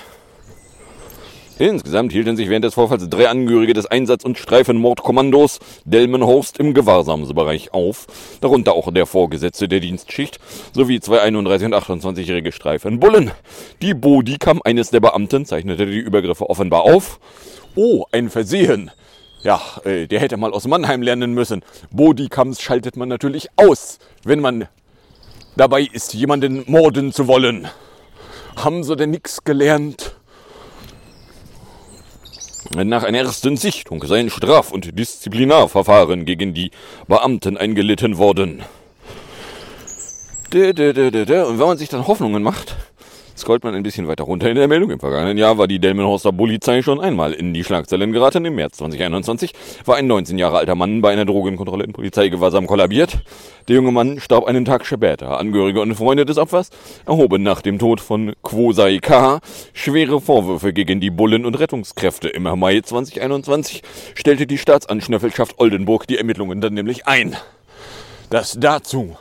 Insgesamt 1.59 2.13
hielten 2.13 2.37
sich 2.37 2.51
während 2.51 2.67
des 2.67 2.75
Vorfalls 2.75 3.09
drei 3.09 3.31
Angehörige 3.31 3.73
des 3.73 3.87
Einsatz- 3.87 4.27
und 4.27 4.37
Streifenmordkommandos 4.37 5.59
Delmenhorst 5.87 6.59
im 6.59 6.75
Gewahrsamsbereich 6.75 7.73
auf, 7.73 8.07
darunter 8.43 8.75
auch 8.75 8.93
der 8.93 9.07
Vorgesetzte 9.07 9.67
der 9.67 9.81
Dienstschicht 9.81 10.39
sowie 10.75 11.01
zwei 11.01 11.25
31- 11.25 11.65
und 11.65 11.75
28-jährige 11.75 12.53
Streifenbullen. 12.53 13.31
Die 13.81 13.95
Bodykam 13.95 14.61
eines 14.65 14.91
der 14.91 15.01
Beamten 15.01 15.47
zeichnete 15.47 15.87
die 15.87 15.99
Übergriffe 15.99 16.51
offenbar 16.51 16.83
auf. 16.83 17.21
Oh, 17.75 18.05
ein 18.13 18.29
Versehen. 18.29 18.91
Ja, 19.43 19.61
äh, 19.85 20.07
der 20.07 20.21
hätte 20.21 20.37
mal 20.37 20.53
aus 20.53 20.67
Mannheim 20.67 21.01
lernen 21.01 21.33
müssen. 21.33 21.63
Bodycams 21.91 22.61
schaltet 22.61 22.99
man 22.99 23.09
natürlich 23.09 23.49
aus, 23.57 23.99
wenn 24.25 24.41
man 24.41 24.69
dabei 25.57 25.89
ist, 25.91 26.13
jemanden 26.13 26.65
morden 26.67 27.13
zu 27.13 27.27
wollen. 27.29 27.69
Haben 28.57 28.85
sie 28.85 28.97
denn 28.97 29.11
nichts 29.11 29.43
gelernt? 29.45 30.16
Nach 32.75 33.05
einer 33.05 33.19
ersten 33.19 33.57
Sichtung 33.57 34.05
seien 34.05 34.31
Straf- 34.31 34.73
und 34.73 34.99
Disziplinarverfahren 34.99 36.25
gegen 36.25 36.55
die 36.55 36.71
Beamten 37.07 37.57
eingelitten 37.57 38.19
worden. 38.19 38.63
Und 40.53 40.79
wenn 40.79 41.59
man 41.59 41.79
sich 41.79 41.89
dann 41.89 42.07
Hoffnungen 42.07 42.43
macht, 42.43 42.77
scrollt 43.37 43.65
man 43.65 43.75
ein 43.75 43.83
bisschen 43.83 44.09
weiter 44.09 44.25
runter 44.25 44.49
in 44.49 44.57
der 44.57 44.69
Meldung. 44.69 44.91
Im 44.91 45.01
vergangenen 45.01 45.39
Jahr 45.39 45.59
war 45.59 45.69
die 45.69 45.79
Delmenhorster 45.79 46.33
Polizei 46.33 46.83
schon 46.83 47.01
einmal 47.01 47.33
in 47.33 47.53
die 47.55 47.65
Schlagzeilen 47.65 48.13
geraten. 48.13 48.45
Im 48.45 48.55
März 48.55 48.79
2021 48.79 49.53
war 49.85 49.97
ein 49.97 50.07
19 50.07 50.39
Jahre 50.39 50.59
alter 50.59 50.75
Mann 50.75 51.03
bei 51.03 51.13
einer 51.13 51.25
Drogenkontrolle 51.25 51.85
in 51.85 51.93
Polizeigewahrsam 51.93 52.67
kollabiert. 52.67 53.19
Der 53.69 53.77
junge 53.77 53.93
Mann 53.93 54.21
starb 54.21 54.45
einen 54.47 54.65
Tag 54.65 54.87
später. 54.87 55.39
Angehörige 55.39 55.81
und 55.81 55.95
Freunde 55.95 56.25
des 56.25 56.39
Opfers 56.39 56.71
erhoben 57.05 57.43
nach 57.43 57.63
dem 57.63 57.79
Tod 57.79 58.01
von 58.01 58.35
Kwosai 58.43 58.99
K. 58.99 59.41
schwere 59.73 60.21
Vorwürfe 60.21 60.73
gegen 60.73 61.01
die 61.01 61.11
Bullen- 61.11 61.45
und 61.45 61.59
Rettungskräfte. 61.59 62.29
Im 62.29 62.45
Mai 62.45 62.81
2021 62.81 63.83
stellte 64.15 64.47
die 64.47 64.59
Staatsanschnüffelschaft 64.59 65.59
Oldenburg 65.59 66.07
die 66.07 66.17
Ermittlungen 66.17 66.61
dann 66.61 66.75
nämlich 66.75 67.07
ein. 67.07 67.37
Das 68.31 68.57
dazu. 68.59 69.17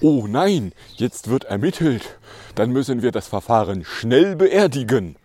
Oh 0.00 0.26
nein, 0.26 0.72
jetzt 0.96 1.28
wird 1.30 1.44
ermittelt 1.44 2.16
dann 2.56 2.70
müssen 2.70 3.02
wir 3.02 3.12
das 3.12 3.28
Verfahren 3.28 3.84
schnell 3.84 4.34
beerdigen. 4.34 5.16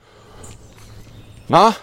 Na? 1.47 1.75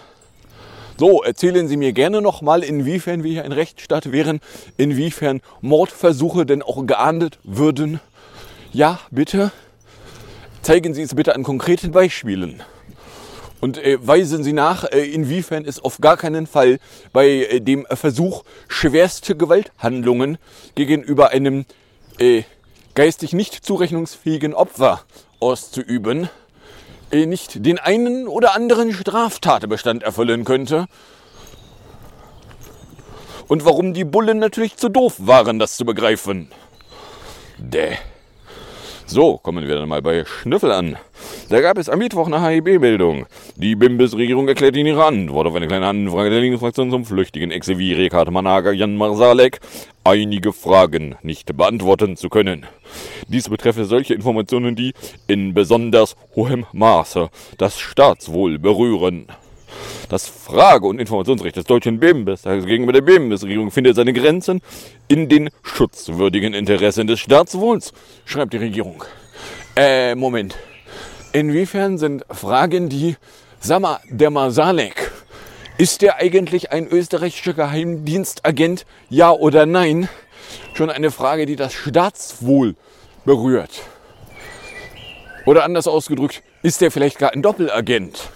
So, 0.97 1.23
erzählen 1.23 1.67
Sie 1.67 1.77
mir 1.77 1.93
gerne 1.93 2.21
nochmal, 2.21 2.63
inwiefern 2.63 3.23
wir 3.23 3.31
hier 3.31 3.45
ein 3.45 3.51
Rechtsstaat 3.51 4.11
wären, 4.11 4.39
inwiefern 4.77 5.41
Mordversuche 5.61 6.45
denn 6.45 6.61
auch 6.61 6.85
geahndet 6.85 7.39
würden. 7.43 7.99
Ja, 8.71 8.99
bitte. 9.09 9.51
Zeigen 10.61 10.93
Sie 10.93 11.01
es 11.01 11.15
bitte 11.15 11.35
an 11.35 11.43
konkreten 11.43 11.91
Beispielen. 11.91 12.61
Und 13.61 13.77
äh, 13.77 13.97
weisen 14.05 14.43
Sie 14.43 14.53
nach, 14.53 14.85
äh, 14.91 15.03
inwiefern 15.03 15.65
es 15.65 15.79
auf 15.79 15.99
gar 15.99 16.15
keinen 16.15 16.47
Fall 16.47 16.79
bei 17.11 17.27
äh, 17.27 17.59
dem 17.59 17.85
Versuch, 17.91 18.43
schwerste 18.67 19.35
Gewalthandlungen 19.35 20.37
gegenüber 20.75 21.29
einem 21.29 21.65
äh, 22.19 22.43
geistig 22.95 23.33
nicht 23.33 23.65
zurechnungsfähigen 23.65 24.53
Opfer 24.53 25.01
auszuüben, 25.39 26.29
äh, 27.11 27.25
nicht 27.25 27.65
den 27.65 27.79
einen 27.79 28.27
oder 28.27 28.55
anderen 28.55 28.93
Straftatbestand 28.93 30.03
erfüllen 30.03 30.45
könnte. 30.45 30.85
Und 33.47 33.65
warum 33.65 33.93
die 33.93 34.05
Bullen 34.05 34.37
natürlich 34.37 34.77
zu 34.77 34.89
doof 34.89 35.15
waren, 35.17 35.57
das 35.57 35.75
zu 35.75 35.85
begreifen. 35.85 36.51
Däh. 37.57 37.97
So, 39.07 39.37
kommen 39.37 39.67
wir 39.67 39.75
dann 39.75 39.89
mal 39.89 40.03
bei 40.03 40.23
Schnüffel 40.23 40.71
an. 40.71 40.95
Da 41.49 41.61
gab 41.61 41.79
es 41.79 41.89
am 41.89 41.97
Mittwoch 41.97 42.27
eine 42.27 42.47
HIB-Meldung. 42.47 43.25
Die 43.55 43.75
Bimbis-Regierung 43.75 44.47
erklärt 44.47 44.77
in 44.77 44.85
ihrer 44.85 45.07
Antwort 45.07 45.47
auf 45.47 45.55
eine 45.55 45.67
kleine 45.67 45.87
Anfrage 45.87 46.29
der 46.29 46.41
Linksfraktion 46.41 46.91
zum 46.91 47.05
flüchtigen 47.05 47.49
Exevi 47.49 47.93
Rekat 47.93 48.29
Managa 48.29 48.71
Jan 48.71 48.95
Marsalek 48.95 49.61
einige 50.09 50.53
Fragen 50.53 51.15
nicht 51.21 51.55
beantworten 51.55 52.17
zu 52.17 52.29
können. 52.29 52.65
Dies 53.27 53.49
betreffe 53.49 53.85
solche 53.85 54.13
Informationen, 54.13 54.75
die 54.75 54.93
in 55.27 55.53
besonders 55.53 56.15
hohem 56.35 56.65
Maße 56.73 57.29
das 57.57 57.79
Staatswohl 57.79 58.57
berühren. 58.59 59.27
Das 60.09 60.27
Frage- 60.27 60.87
und 60.87 60.99
Informationsrecht 60.99 61.55
des 61.55 61.65
deutschen 61.65 61.99
Bundestages 61.99 62.65
gegenüber 62.65 62.93
der 62.93 63.01
Bundesregierung 63.01 63.69
findet 63.69 63.95
seine 63.95 64.13
Grenzen 64.13 64.61
in 65.07 65.29
den 65.29 65.51
schutzwürdigen 65.61 66.55
Interessen 66.55 67.05
des 67.05 67.19
Staatswohls, 67.19 67.93
schreibt 68.25 68.53
die 68.53 68.57
Regierung. 68.57 69.03
Äh, 69.75 70.15
Moment. 70.15 70.57
Inwiefern 71.31 71.99
sind 71.99 72.25
Fragen, 72.31 72.89
die, 72.89 73.15
sag 73.59 73.81
mal, 73.81 73.99
der 74.09 74.31
Masalek, 74.31 75.08
ist 75.79 76.01
der 76.01 76.17
eigentlich 76.17 76.73
ein 76.73 76.89
österreichischer 76.89 77.53
Geheimdienstagent, 77.53 78.85
ja 79.09 79.31
oder 79.31 79.65
nein? 79.65 80.09
Schon 80.73 80.89
eine 80.89 81.09
Frage, 81.09 81.45
die 81.45 81.55
das 81.55 81.73
Staatswohl 81.73 82.75
berührt. 83.23 83.81
Oder 85.45 85.63
anders 85.63 85.87
ausgedrückt, 85.87 86.43
ist 86.63 86.81
der 86.81 86.91
vielleicht 86.91 87.17
gar 87.17 87.31
ein 87.31 87.41
Doppelagent? 87.41 88.29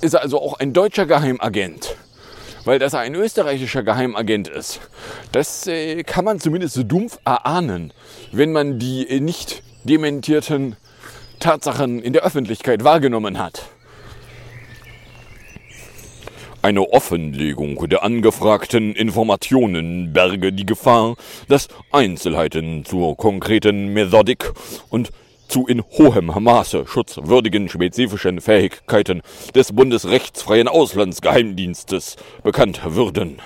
Ist 0.00 0.14
er 0.14 0.22
also 0.22 0.40
auch 0.40 0.60
ein 0.60 0.72
deutscher 0.72 1.06
Geheimagent? 1.06 1.96
Weil 2.64 2.78
dass 2.78 2.92
er 2.92 3.00
ein 3.00 3.16
österreichischer 3.16 3.82
Geheimagent 3.82 4.46
ist, 4.46 4.78
das 5.32 5.66
äh, 5.66 6.04
kann 6.04 6.24
man 6.24 6.38
zumindest 6.38 6.74
so 6.74 6.84
dumpf 6.84 7.18
erahnen, 7.24 7.92
wenn 8.30 8.52
man 8.52 8.78
die 8.78 9.08
äh, 9.08 9.18
nicht 9.18 9.64
dementierten 9.82 10.76
Tatsachen 11.40 12.00
in 12.00 12.12
der 12.12 12.22
Öffentlichkeit 12.22 12.84
wahrgenommen 12.84 13.40
hat. 13.40 13.64
Eine 16.66 16.90
Offenlegung 16.90 17.88
der 17.88 18.02
angefragten 18.02 18.96
Informationen 18.96 20.12
berge 20.12 20.52
die 20.52 20.66
Gefahr, 20.66 21.14
dass 21.46 21.68
Einzelheiten 21.92 22.84
zur 22.84 23.16
konkreten 23.16 23.92
Methodik 23.92 24.52
und 24.90 25.12
zu 25.46 25.68
in 25.68 25.84
hohem 25.96 26.26
Maße 26.26 26.84
schutzwürdigen 26.88 27.68
spezifischen 27.68 28.40
Fähigkeiten 28.40 29.22
des 29.54 29.74
bundesrechtsfreien 29.74 30.66
Auslandsgeheimdienstes 30.66 32.16
bekannt 32.42 32.80
würden. 32.84 33.40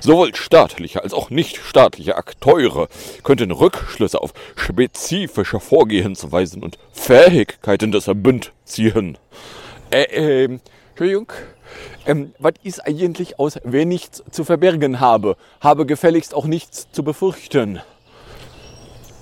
Sowohl 0.00 0.34
staatliche 0.34 1.02
als 1.02 1.14
auch 1.14 1.30
nichtstaatliche 1.30 2.16
Akteure 2.16 2.88
könnten 3.22 3.50
Rückschlüsse 3.50 4.20
auf 4.20 4.34
spezifische 4.56 5.58
Vorgehensweisen 5.58 6.62
und 6.62 6.76
Fähigkeiten 6.92 7.92
des 7.92 8.10
Bund 8.14 8.52
ziehen. 8.66 9.16
Äh, 9.90 10.02
äh, 10.02 10.58
Entschuldigung, 10.90 11.32
Ähm, 12.06 12.32
was 12.38 12.54
ist 12.62 12.80
eigentlich 12.86 13.38
aus, 13.38 13.58
wer 13.64 13.86
nichts 13.86 14.22
zu 14.30 14.44
verbergen 14.44 15.00
habe, 15.00 15.36
habe 15.60 15.86
gefälligst 15.86 16.34
auch 16.34 16.46
nichts 16.46 16.90
zu 16.92 17.02
befürchten 17.02 17.80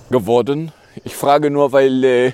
geworden? 0.09 0.71
Ich 1.03 1.15
frage 1.15 1.49
nur, 1.49 1.71
weil 1.71 2.03
äh, 2.03 2.31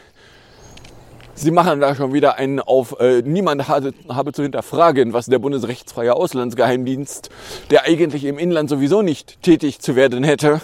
Sie 1.40 1.52
machen 1.52 1.80
da 1.82 1.94
schon 1.94 2.14
wieder 2.14 2.40
einen 2.40 2.60
auf, 2.60 3.00
äh, 3.00 3.22
niemand 3.22 3.68
habe, 3.68 3.94
habe 4.10 4.34
zu 4.34 4.42
hinterfragen, 4.42 5.14
was 5.14 5.28
der 5.28 5.38
bundesrechtsfreie 5.38 6.16
Auslandsgeheimdienst, 6.16 7.30
der 7.70 7.84
eigentlich 7.84 8.24
im 8.24 8.40
Inland 8.40 8.72
sowieso 8.72 9.04
nicht 9.04 9.44
tätig 9.44 9.80
zu 9.80 9.96
werden 9.96 10.24
hätte, 10.24 10.62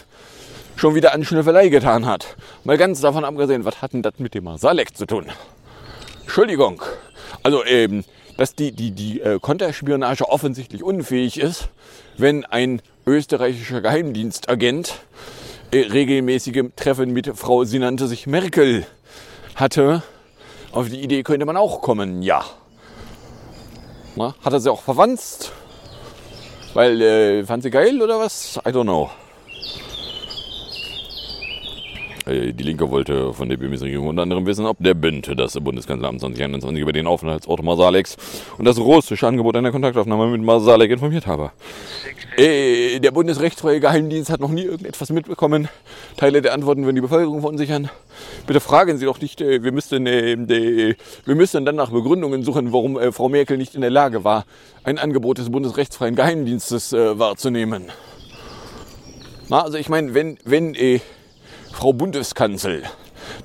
schon 0.75 0.95
wieder 0.95 1.13
an 1.13 1.23
Schnüffelei 1.23 1.69
getan 1.69 2.07
hat. 2.07 2.35
Mal 2.63 2.79
ganz 2.79 3.01
davon 3.01 3.23
abgesehen, 3.23 3.65
was 3.65 3.83
hat 3.83 3.93
denn 3.93 4.01
das 4.01 4.15
mit 4.17 4.33
dem 4.33 4.45
Masalek 4.45 4.97
zu 4.97 5.05
tun? 5.05 5.27
Entschuldigung. 6.23 6.81
Also, 7.43 7.63
ähm, 7.65 8.03
dass 8.37 8.55
die, 8.55 8.71
die, 8.71 8.91
die 8.91 9.21
äh, 9.21 9.39
Konterspionage 9.39 10.27
offensichtlich 10.29 10.83
unfähig 10.83 11.39
ist, 11.39 11.69
wenn 12.17 12.45
ein 12.45 12.81
österreichischer 13.05 13.81
Geheimdienstagent 13.81 14.95
äh, 15.71 15.79
regelmäßige 15.79 16.65
Treffen 16.75 17.13
mit 17.13 17.27
Frau, 17.37 17.63
sie 17.63 17.79
nannte 17.79 18.07
sich 18.07 18.27
Merkel, 18.27 18.85
hatte. 19.55 20.03
Auf 20.71 20.89
die 20.89 21.01
Idee 21.01 21.23
könnte 21.23 21.45
man 21.45 21.57
auch 21.57 21.81
kommen, 21.81 22.23
ja. 22.23 22.43
Na, 24.15 24.35
hat 24.43 24.53
er 24.53 24.59
sie 24.59 24.71
auch 24.71 24.81
verwandt? 24.81 25.51
Weil, 26.73 27.01
äh, 27.01 27.45
fand 27.45 27.61
sie 27.63 27.69
geil 27.69 28.01
oder 28.01 28.19
was? 28.19 28.59
I 28.65 28.69
don't 28.69 28.83
know. 28.83 29.11
Äh, 32.09 32.12
Die 32.25 32.63
Linke 32.63 32.89
wollte 32.89 33.33
von 33.33 33.49
der 33.49 33.57
Bundesregierung 33.57 34.07
unter 34.07 34.21
anderem 34.21 34.45
wissen, 34.45 34.65
ob 34.65 34.77
der 34.79 34.93
Bünd, 34.93 35.29
das 35.37 35.59
Bundeskanzleramt 35.59 36.21
2021 36.21 36.81
über 36.81 36.93
den 36.93 37.05
Aufenthaltsort 37.05 37.61
Masaleks 37.61 38.15
und 38.57 38.63
das 38.63 38.79
russische 38.79 39.27
Angebot 39.27 39.57
einer 39.57 39.71
Kontaktaufnahme 39.71 40.27
mit 40.27 40.41
Masalek 40.41 40.91
informiert 40.91 41.27
habe. 41.27 41.51
Äh, 42.37 42.99
der 42.99 43.11
Bundesrechtsfreie 43.11 43.81
Geheimdienst 43.81 44.29
hat 44.29 44.39
noch 44.39 44.51
nie 44.51 44.63
irgendetwas 44.63 45.09
mitbekommen. 45.09 45.67
Teile 46.15 46.41
der 46.41 46.53
Antworten 46.53 46.85
würden 46.85 46.95
die 46.95 47.01
Bevölkerung 47.01 47.41
verunsichern. 47.41 47.89
Bitte 48.47 48.61
fragen 48.61 48.97
Sie 48.97 49.05
doch 49.05 49.19
nicht, 49.19 49.41
äh, 49.41 49.61
wir 49.61 49.73
müssten, 49.73 50.07
äh, 50.07 50.31
äh, 50.31 50.95
wir 51.25 51.35
müssten 51.35 51.65
dann 51.65 51.75
nach 51.75 51.91
Begründungen 51.91 52.43
suchen, 52.43 52.71
warum 52.71 52.97
äh, 52.97 53.11
Frau 53.11 53.27
Merkel 53.27 53.57
nicht 53.57 53.75
in 53.75 53.81
der 53.81 53.89
Lage 53.89 54.23
war, 54.23 54.45
ein 54.85 54.97
Angebot 54.97 55.39
des 55.39 55.51
Bundesrechtsfreien 55.51 56.15
Geheimdienstes 56.15 56.93
äh, 56.93 57.19
wahrzunehmen. 57.19 57.91
Na, 59.49 59.61
also 59.61 59.77
ich 59.77 59.89
meine, 59.89 60.13
wenn, 60.13 60.37
wenn 60.45 60.73
äh, 60.73 61.01
Frau 61.73 61.91
Bundeskanzler 61.91 62.81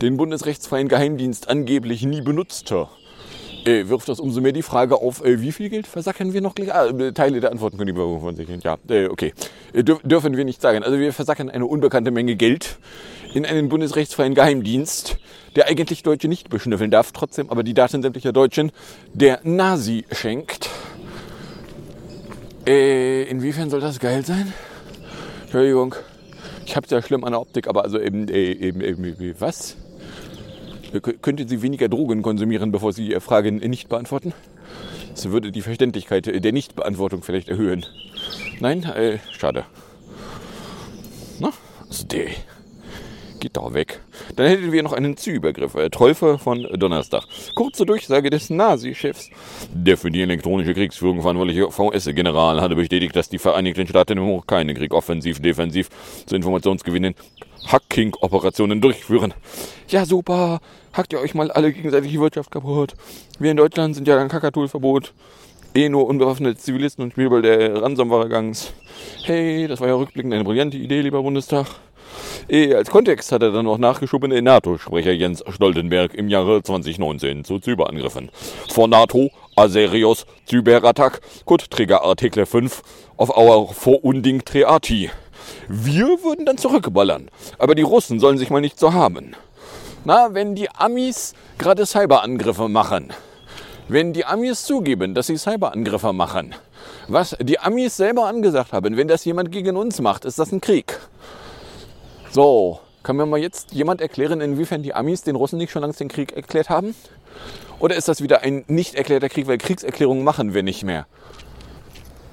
den 0.02 0.16
bundesrechtsfreien 0.16 0.86
Geheimdienst 0.86 1.48
angeblich 1.48 2.04
nie 2.04 2.20
benutzte, 2.20 2.86
äh, 3.64 3.88
wirft 3.88 4.08
das 4.08 4.20
umso 4.20 4.40
mehr 4.40 4.52
die 4.52 4.62
Frage 4.62 4.96
auf, 4.96 5.24
äh, 5.24 5.40
wie 5.40 5.50
viel 5.50 5.70
Geld 5.70 5.86
versacken 5.86 6.32
wir 6.34 6.40
noch 6.40 6.54
gleich? 6.54 6.72
Ah, 6.72 6.86
äh, 6.86 7.12
Teile 7.12 7.40
der 7.40 7.50
Antworten 7.50 7.78
können 7.78 7.94
die 7.94 8.20
von 8.20 8.36
sich. 8.36 8.48
Ja, 8.62 8.76
äh, 8.88 9.06
okay. 9.06 9.32
Äh, 9.72 9.82
dürf, 9.82 10.00
dürfen 10.02 10.36
wir 10.36 10.44
nicht 10.44 10.60
sagen. 10.60 10.84
Also 10.84 10.98
wir 10.98 11.12
versacken 11.12 11.50
eine 11.50 11.66
unbekannte 11.66 12.10
Menge 12.10 12.36
Geld 12.36 12.78
in 13.34 13.44
einen 13.44 13.68
bundesrechtsfreien 13.70 14.34
Geheimdienst, 14.34 15.16
der 15.56 15.66
eigentlich 15.66 16.02
Deutsche 16.02 16.28
nicht 16.28 16.50
beschnüffeln 16.50 16.90
darf, 16.90 17.12
trotzdem 17.12 17.50
aber 17.50 17.62
die 17.62 17.74
Daten 17.74 18.02
sämtlicher 18.02 18.32
Deutschen 18.32 18.72
der 19.14 19.40
Nazi 19.42 20.04
schenkt. 20.12 20.70
Äh, 22.66 23.24
inwiefern 23.24 23.70
soll 23.70 23.80
das 23.80 23.98
geil 23.98 24.24
sein? 24.24 24.52
Entschuldigung. 25.42 25.94
Ich 26.68 26.76
habe 26.76 26.84
es 26.84 26.90
ja 26.90 27.00
schlimm 27.00 27.24
an 27.24 27.32
der 27.32 27.40
Optik, 27.40 27.66
aber 27.66 27.82
also 27.82 27.98
eben, 27.98 28.28
äh, 28.28 28.52
eben, 28.52 28.82
eben, 28.82 29.02
eben 29.02 29.34
was? 29.38 29.78
Äh, 30.92 30.98
kö- 30.98 31.16
Könnte 31.18 31.48
sie 31.48 31.62
weniger 31.62 31.88
Drogen 31.88 32.20
konsumieren, 32.20 32.72
bevor 32.72 32.92
sie 32.92 33.08
Ihre 33.08 33.22
Frage 33.22 33.50
nicht 33.50 33.88
beantworten? 33.88 34.34
Das 35.14 35.30
würde 35.30 35.50
die 35.50 35.62
Verständlichkeit 35.62 36.26
der 36.26 36.52
Nichtbeantwortung 36.52 37.22
vielleicht 37.22 37.48
erhöhen. 37.48 37.86
Nein? 38.60 38.82
Äh, 38.84 39.18
schade. 39.32 39.64
Na, 41.40 41.52
also 41.88 42.06
der 42.06 42.26
geht 43.40 43.56
doch 43.56 43.74
weg. 43.74 44.00
Dann 44.36 44.46
hätten 44.46 44.72
wir 44.72 44.82
noch 44.82 44.92
einen 44.92 45.16
Zielübergriff. 45.16 45.74
Äh, 45.74 45.90
Teufel 45.90 46.38
von 46.38 46.62
Donnerstag. 46.78 47.24
Kurze 47.54 47.86
Durchsage 47.86 48.30
des 48.30 48.50
Nazi-Chefs. 48.50 49.30
Der 49.72 49.96
für 49.96 50.10
die 50.10 50.22
elektronische 50.22 50.74
Kriegsführung 50.74 51.20
verantwortliche 51.20 51.70
VS-General 51.70 52.60
hatte 52.60 52.76
bestätigt, 52.76 53.14
dass 53.16 53.28
die 53.28 53.38
Vereinigten 53.38 53.86
Staaten 53.86 54.18
im 54.18 54.28
Ukraine-Krieg 54.28 54.92
offensiv, 54.92 55.40
defensiv 55.40 55.88
zu 56.26 56.36
Informationsgewinnen 56.36 57.14
Hacking-Operationen 57.66 58.80
durchführen. 58.80 59.34
Ja, 59.88 60.04
super. 60.04 60.60
Hackt 60.92 61.12
ihr 61.12 61.20
euch 61.20 61.34
mal 61.34 61.50
alle 61.50 61.72
gegenseitig 61.72 62.10
die 62.10 62.20
Wirtschaft 62.20 62.50
kaputt. 62.50 62.94
Wir 63.38 63.50
in 63.50 63.56
Deutschland 63.56 63.94
sind 63.94 64.08
ja 64.08 64.16
dann 64.16 64.28
Kakatool-Verbot. 64.28 65.12
Eh 65.74 65.88
nur 65.88 66.06
unbewaffnete 66.06 66.58
Zivilisten 66.58 67.04
und 67.04 67.12
Spielball 67.12 67.42
der 67.42 67.82
Ransomware-Gangs. 67.82 68.72
Hey, 69.24 69.68
das 69.68 69.80
war 69.80 69.88
ja 69.88 69.94
rückblickend 69.94 70.32
eine 70.32 70.44
brillante 70.44 70.76
Idee, 70.78 71.02
lieber 71.02 71.22
Bundestag. 71.22 71.66
Eh, 72.48 72.74
als 72.74 72.90
Kontext 72.90 73.30
hat 73.32 73.42
er 73.42 73.52
dann 73.52 73.64
noch 73.64 73.78
nachgeschoben, 73.78 74.30
der 74.30 74.42
NATO-Sprecher 74.42 75.12
Jens 75.12 75.44
Stoltenberg 75.48 76.14
im 76.14 76.28
Jahre 76.28 76.62
2019 76.62 77.44
zu 77.44 77.58
Cyberangriffen. 77.60 78.30
Vor 78.70 78.88
NATO, 78.88 79.30
Aserios, 79.56 80.26
Cyberattack, 80.48 81.20
Gut, 81.44 81.70
Trigger 81.70 82.02
Artikel 82.02 82.46
5 82.46 82.82
auf 83.16 83.36
our 83.36 83.72
Vorunding 83.72 84.44
Treati. 84.44 85.10
Wir 85.68 86.06
würden 86.22 86.46
dann 86.46 86.58
zurückballern, 86.58 87.30
aber 87.58 87.74
die 87.74 87.82
Russen 87.82 88.20
sollen 88.20 88.38
sich 88.38 88.50
mal 88.50 88.60
nicht 88.60 88.78
so 88.78 88.92
haben. 88.92 89.34
Na, 90.04 90.32
wenn 90.32 90.54
die 90.54 90.70
Amis 90.70 91.34
gerade 91.58 91.84
Cyberangriffe 91.84 92.68
machen, 92.68 93.12
wenn 93.88 94.12
die 94.12 94.24
Amis 94.24 94.64
zugeben, 94.64 95.14
dass 95.14 95.26
sie 95.26 95.36
Cyberangriffe 95.36 96.12
machen, 96.12 96.54
was 97.08 97.36
die 97.40 97.58
Amis 97.58 97.96
selber 97.96 98.26
angesagt 98.26 98.72
haben, 98.72 98.96
wenn 98.96 99.08
das 99.08 99.24
jemand 99.24 99.50
gegen 99.50 99.76
uns 99.76 100.00
macht, 100.00 100.24
ist 100.24 100.38
das 100.38 100.52
ein 100.52 100.60
Krieg. 100.60 100.98
So, 102.30 102.80
kann 103.02 103.16
mir 103.16 103.26
mal 103.26 103.38
jetzt 103.38 103.72
jemand 103.72 104.00
erklären, 104.00 104.40
inwiefern 104.40 104.82
die 104.82 104.94
Amis 104.94 105.22
den 105.22 105.36
Russen 105.36 105.58
nicht 105.58 105.70
schon 105.70 105.82
längst 105.82 106.00
den 106.00 106.08
Krieg 106.08 106.32
erklärt 106.32 106.68
haben? 106.68 106.94
Oder 107.80 107.96
ist 107.96 108.08
das 108.08 108.22
wieder 108.22 108.42
ein 108.42 108.64
nicht 108.68 108.94
erklärter 108.94 109.28
Krieg, 109.28 109.46
weil 109.46 109.58
Kriegserklärungen 109.58 110.24
machen 110.24 110.52
wir 110.52 110.62
nicht 110.62 110.84
mehr? 110.84 111.06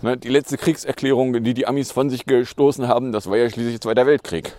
Ne, 0.01 0.17
die 0.17 0.29
letzte 0.29 0.58
Kriegserklärung, 0.58 1.43
die 1.43 1.53
die 1.53 1.65
Amis 1.65 1.91
von 1.91 2.10
sich 2.10 2.25
gestoßen 2.25 2.88
haben, 2.88 3.12
das 3.12 3.29
war 3.29 3.38
ja 3.38 3.49
schließlich 3.49 3.79
Zweiter 3.79 4.05
Weltkrieg. 4.05 4.53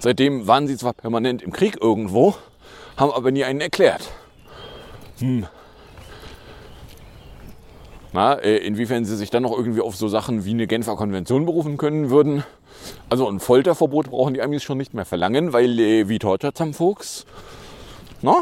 Seitdem 0.00 0.46
waren 0.46 0.66
sie 0.66 0.76
zwar 0.76 0.92
permanent 0.92 1.42
im 1.42 1.52
Krieg 1.52 1.78
irgendwo, 1.80 2.34
haben 2.96 3.10
aber 3.10 3.30
nie 3.30 3.44
einen 3.44 3.60
erklärt. 3.60 4.02
Hm. 5.18 5.46
Na, 8.14 8.34
äh, 8.34 8.58
inwiefern 8.58 9.04
sie 9.04 9.16
sich 9.16 9.30
dann 9.30 9.42
noch 9.42 9.50
irgendwie 9.50 9.80
auf 9.80 9.96
so 9.96 10.06
Sachen 10.06 10.44
wie 10.44 10.52
eine 10.52 10.68
Genfer 10.68 10.94
Konvention 10.94 11.46
berufen 11.46 11.76
können 11.76 12.10
würden. 12.10 12.44
Also 13.10 13.28
ein 13.28 13.40
Folterverbot 13.40 14.08
brauchen 14.08 14.34
die 14.34 14.40
Amis 14.40 14.62
schon 14.62 14.78
nicht 14.78 14.94
mehr 14.94 15.04
verlangen, 15.04 15.52
weil 15.52 15.80
äh, 15.80 16.08
wie 16.08 16.20
Torture 16.20 16.54
zum 16.54 16.74
Fuchs. 16.74 17.26
Na? 18.22 18.36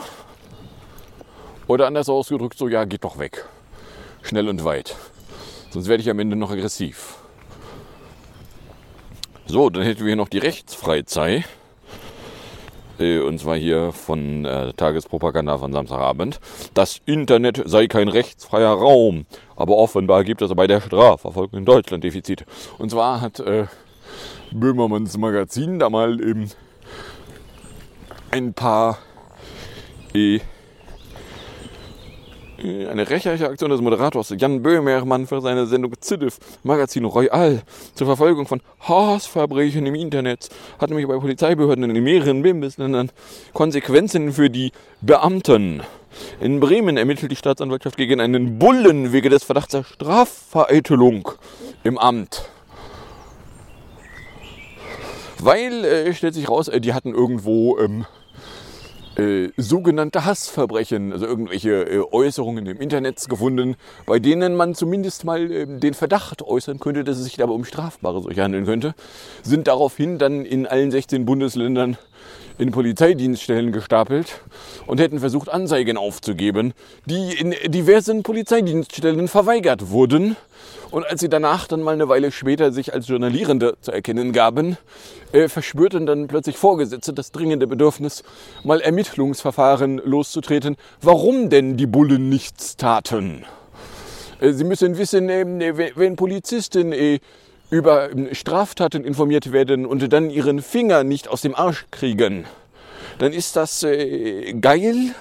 Oder 1.68 1.86
anders 1.86 2.10
ausgedrückt, 2.10 2.58
so 2.58 2.68
ja, 2.68 2.84
geht 2.84 3.02
doch 3.02 3.18
weg. 3.18 3.46
Schnell 4.20 4.50
und 4.50 4.62
weit. 4.62 4.94
Sonst 5.70 5.88
werde 5.88 6.02
ich 6.02 6.10
am 6.10 6.18
Ende 6.18 6.36
noch 6.36 6.50
aggressiv. 6.50 7.16
So, 9.46 9.70
dann 9.70 9.84
hätten 9.84 10.00
wir 10.00 10.08
hier 10.08 10.16
noch 10.16 10.28
die 10.28 10.36
Rechtsfreizei. 10.36 11.46
Und 13.02 13.38
zwar 13.38 13.56
hier 13.56 13.92
von 13.92 14.44
äh, 14.44 14.72
Tagespropaganda 14.74 15.58
von 15.58 15.72
Samstagabend. 15.72 16.40
Das 16.74 17.00
Internet 17.06 17.62
sei 17.66 17.86
kein 17.86 18.08
rechtsfreier 18.08 18.72
Raum. 18.72 19.26
Aber 19.56 19.76
offenbar 19.76 20.24
gibt 20.24 20.42
es 20.42 20.54
bei 20.54 20.66
der 20.66 20.80
Strafverfolgung 20.80 21.58
in 21.60 21.64
Deutschland 21.64 22.04
Defizite. 22.04 22.44
Und 22.78 22.90
zwar 22.90 23.20
hat 23.20 23.40
äh, 23.40 23.66
Böhmermanns 24.52 25.16
Magazin 25.18 25.78
da 25.78 25.90
mal 25.90 26.20
eben 26.20 26.50
ein 28.30 28.54
paar 28.54 28.98
äh, 30.14 30.40
eine 32.62 33.08
rechtliche 33.08 33.48
Aktion 33.48 33.70
des 33.70 33.80
Moderators 33.80 34.32
Jan 34.38 34.62
Böhmermann 34.62 35.26
für 35.26 35.40
seine 35.40 35.66
Sendung 35.66 35.92
ZDF 36.00 36.38
Magazin 36.62 37.04
Royal 37.04 37.62
zur 37.94 38.06
Verfolgung 38.06 38.46
von 38.46 38.60
Hassverbrechen 38.80 39.84
im 39.86 39.94
Internet 39.94 40.48
hat 40.78 40.90
nämlich 40.90 41.08
bei 41.08 41.18
Polizeibehörden 41.18 41.90
in 41.90 42.04
mehreren 42.04 42.42
Bundesländern 42.42 43.10
Konsequenzen 43.52 44.32
für 44.32 44.48
die 44.48 44.72
Beamten. 45.00 45.82
In 46.40 46.60
Bremen 46.60 46.96
ermittelt 46.96 47.32
die 47.32 47.36
Staatsanwaltschaft 47.36 47.96
gegen 47.96 48.20
einen 48.20 48.58
Bullen 48.58 49.12
wegen 49.12 49.30
des 49.30 49.44
Verdachts 49.44 49.72
der 49.72 49.84
Strafvereitelung 49.84 51.30
im 51.82 51.98
Amt. 51.98 52.48
Weil, 55.38 55.84
äh, 55.84 56.14
stellt 56.14 56.34
sich 56.34 56.48
raus, 56.48 56.68
äh, 56.68 56.80
die 56.80 56.94
hatten 56.94 57.14
irgendwo 57.14 57.78
ähm, 57.78 58.06
äh, 59.16 59.48
sogenannte 59.56 60.24
Hassverbrechen, 60.24 61.12
also 61.12 61.26
irgendwelche 61.26 61.82
äh, 61.82 62.02
Äußerungen 62.10 62.66
im 62.66 62.80
Internet 62.80 63.28
gefunden, 63.28 63.76
bei 64.06 64.18
denen 64.18 64.56
man 64.56 64.74
zumindest 64.74 65.24
mal 65.24 65.50
äh, 65.50 65.66
den 65.66 65.94
Verdacht 65.94 66.42
äußern 66.42 66.78
könnte, 66.80 67.04
dass 67.04 67.18
es 67.18 67.24
sich 67.24 67.36
dabei 67.36 67.52
um 67.52 67.64
strafbare 67.64 68.22
solche 68.22 68.42
handeln 68.42 68.64
könnte, 68.64 68.94
sind 69.42 69.66
daraufhin 69.66 70.18
dann 70.18 70.44
in 70.44 70.66
allen 70.66 70.90
16 70.90 71.24
Bundesländern 71.26 71.98
in 72.58 72.70
Polizeidienststellen 72.70 73.72
gestapelt 73.72 74.40
und 74.86 75.00
hätten 75.00 75.20
versucht, 75.20 75.48
Anzeigen 75.48 75.96
aufzugeben, 75.96 76.74
die 77.06 77.32
in 77.32 77.54
diversen 77.70 78.22
Polizeidienststellen 78.22 79.28
verweigert 79.28 79.90
wurden. 79.90 80.36
Und 80.90 81.06
als 81.06 81.20
sie 81.20 81.28
danach 81.28 81.66
dann 81.66 81.82
mal 81.82 81.94
eine 81.94 82.08
Weile 82.08 82.30
später 82.30 82.72
sich 82.72 82.92
als 82.92 83.08
Journalierende 83.08 83.76
zu 83.80 83.92
erkennen 83.92 84.32
gaben, 84.32 84.76
äh, 85.32 85.48
verspürten 85.48 86.04
dann 86.04 86.28
plötzlich 86.28 86.58
Vorgesetzte 86.58 87.12
das 87.14 87.32
dringende 87.32 87.66
Bedürfnis, 87.66 88.22
mal 88.62 88.80
Ermittlungsverfahren 88.80 90.02
loszutreten, 90.04 90.76
warum 91.00 91.48
denn 91.48 91.76
die 91.76 91.86
Bullen 91.86 92.28
nichts 92.28 92.76
taten. 92.76 93.46
Äh, 94.40 94.52
sie 94.52 94.64
müssen 94.64 94.98
wissen, 94.98 95.30
äh, 95.30 95.92
wenn 95.96 96.16
Polizisten 96.16 96.92
äh, 96.92 97.20
über 97.72 98.12
ähm, 98.12 98.28
Straftaten 98.32 99.02
informiert 99.02 99.50
werden 99.50 99.86
und 99.86 100.12
dann 100.12 100.28
ihren 100.28 100.60
Finger 100.60 101.04
nicht 101.04 101.26
aus 101.26 101.40
dem 101.40 101.54
Arsch 101.54 101.86
kriegen, 101.90 102.44
dann 103.18 103.32
ist 103.32 103.56
das 103.56 103.82
äh, 103.82 104.52
geil? 104.52 105.14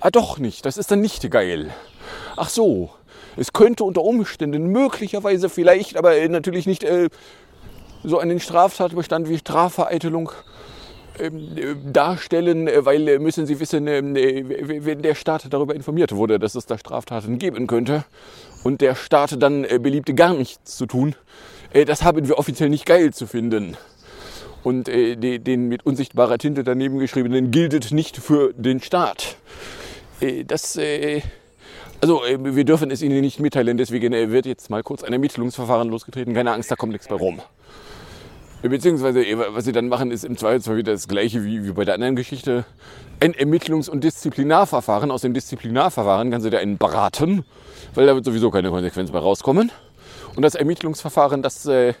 Ah 0.00 0.10
doch 0.10 0.38
nicht, 0.38 0.64
das 0.64 0.78
ist 0.78 0.90
dann 0.90 1.02
nicht 1.02 1.30
geil. 1.30 1.70
Ach 2.36 2.48
so, 2.48 2.90
es 3.36 3.52
könnte 3.52 3.84
unter 3.84 4.02
Umständen 4.02 4.68
möglicherweise 4.68 5.50
vielleicht, 5.50 5.98
aber 5.98 6.16
äh, 6.16 6.28
natürlich 6.28 6.66
nicht 6.66 6.84
äh, 6.84 7.10
so 8.02 8.18
einen 8.18 8.40
Straftatbestand 8.40 9.28
wie 9.28 9.36
Strafvereitelung 9.36 10.32
ähm, 11.18 11.50
äh, 11.54 11.74
darstellen, 11.92 12.66
äh, 12.66 12.84
weil 12.86 13.06
äh, 13.08 13.18
müssen 13.18 13.44
Sie 13.44 13.60
wissen, 13.60 13.86
ähm, 13.88 14.14
wenn 14.14 15.02
der 15.02 15.14
Staat 15.14 15.52
darüber 15.52 15.74
informiert 15.74 16.14
wurde, 16.14 16.38
dass 16.38 16.54
es 16.54 16.64
da 16.64 16.78
Straftaten 16.78 17.38
geben 17.38 17.66
könnte 17.66 18.04
und 18.64 18.80
der 18.80 18.94
Staat 18.94 19.42
dann 19.42 19.66
beliebte 19.82 20.14
gar 20.14 20.32
nichts 20.32 20.76
zu 20.76 20.86
tun, 20.86 21.14
das 21.72 22.02
haben 22.02 22.26
wir 22.28 22.38
offiziell 22.38 22.68
nicht 22.68 22.86
geil 22.86 23.12
zu 23.12 23.26
finden. 23.26 23.76
Und 24.64 24.88
den 24.88 25.68
mit 25.68 25.86
unsichtbarer 25.86 26.38
Tinte 26.38 26.64
daneben 26.64 26.98
geschriebenen 26.98 27.50
gilt 27.50 27.92
nicht 27.92 28.16
für 28.16 28.52
den 28.54 28.80
Staat. 28.80 29.36
Das, 30.46 30.78
also 32.00 32.22
wir 32.22 32.64
dürfen 32.64 32.90
es 32.90 33.00
Ihnen 33.00 33.20
nicht 33.20 33.38
mitteilen, 33.38 33.76
deswegen 33.76 34.12
wird 34.12 34.46
jetzt 34.46 34.68
mal 34.68 34.82
kurz 34.82 35.04
ein 35.04 35.12
Ermittlungsverfahren 35.12 35.88
losgetreten. 35.88 36.34
Keine 36.34 36.52
Angst, 36.52 36.70
da 36.70 36.76
kommt 36.76 36.92
nichts 36.92 37.08
bei 37.08 37.14
rum. 37.14 37.40
Beziehungsweise, 38.60 39.24
was 39.52 39.64
sie 39.64 39.72
dann 39.72 39.86
machen, 39.86 40.10
ist 40.10 40.24
im 40.24 40.36
Zweifelsfall 40.36 40.76
wieder 40.76 40.90
das 40.92 41.06
gleiche 41.06 41.44
wie, 41.44 41.64
wie 41.64 41.70
bei 41.70 41.84
der 41.84 41.94
anderen 41.94 42.16
Geschichte. 42.16 42.64
Ein 43.20 43.32
Ermittlungs- 43.32 43.88
und 43.88 44.02
Disziplinarverfahren. 44.02 45.12
Aus 45.12 45.22
dem 45.22 45.32
Disziplinarverfahren 45.32 46.32
kann 46.32 46.40
sie 46.40 46.50
da 46.50 46.58
einen 46.58 46.76
beraten, 46.76 47.44
weil 47.94 48.06
da 48.06 48.16
wird 48.16 48.24
sowieso 48.24 48.50
keine 48.50 48.70
Konsequenz 48.70 49.12
mehr 49.12 49.20
rauskommen. 49.20 49.70
Und 50.36 50.42
das 50.42 50.54
Ermittlungsverfahren, 50.54 51.42
das, 51.42 51.66
äh, 51.66 51.94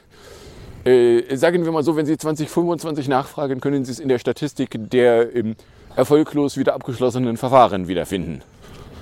äh, 0.84 1.36
sagen 1.36 1.64
wir 1.64 1.72
mal 1.72 1.82
so, 1.82 1.96
wenn 1.96 2.06
Sie 2.06 2.16
2025 2.16 3.08
nachfragen, 3.08 3.60
können 3.60 3.84
Sie 3.84 3.92
es 3.92 3.98
in 3.98 4.08
der 4.08 4.18
Statistik 4.18 4.76
der 4.90 5.34
ähm, 5.34 5.56
erfolglos 5.96 6.56
wieder 6.56 6.74
abgeschlossenen 6.74 7.36
Verfahren 7.36 7.88
wiederfinden. 7.88 8.42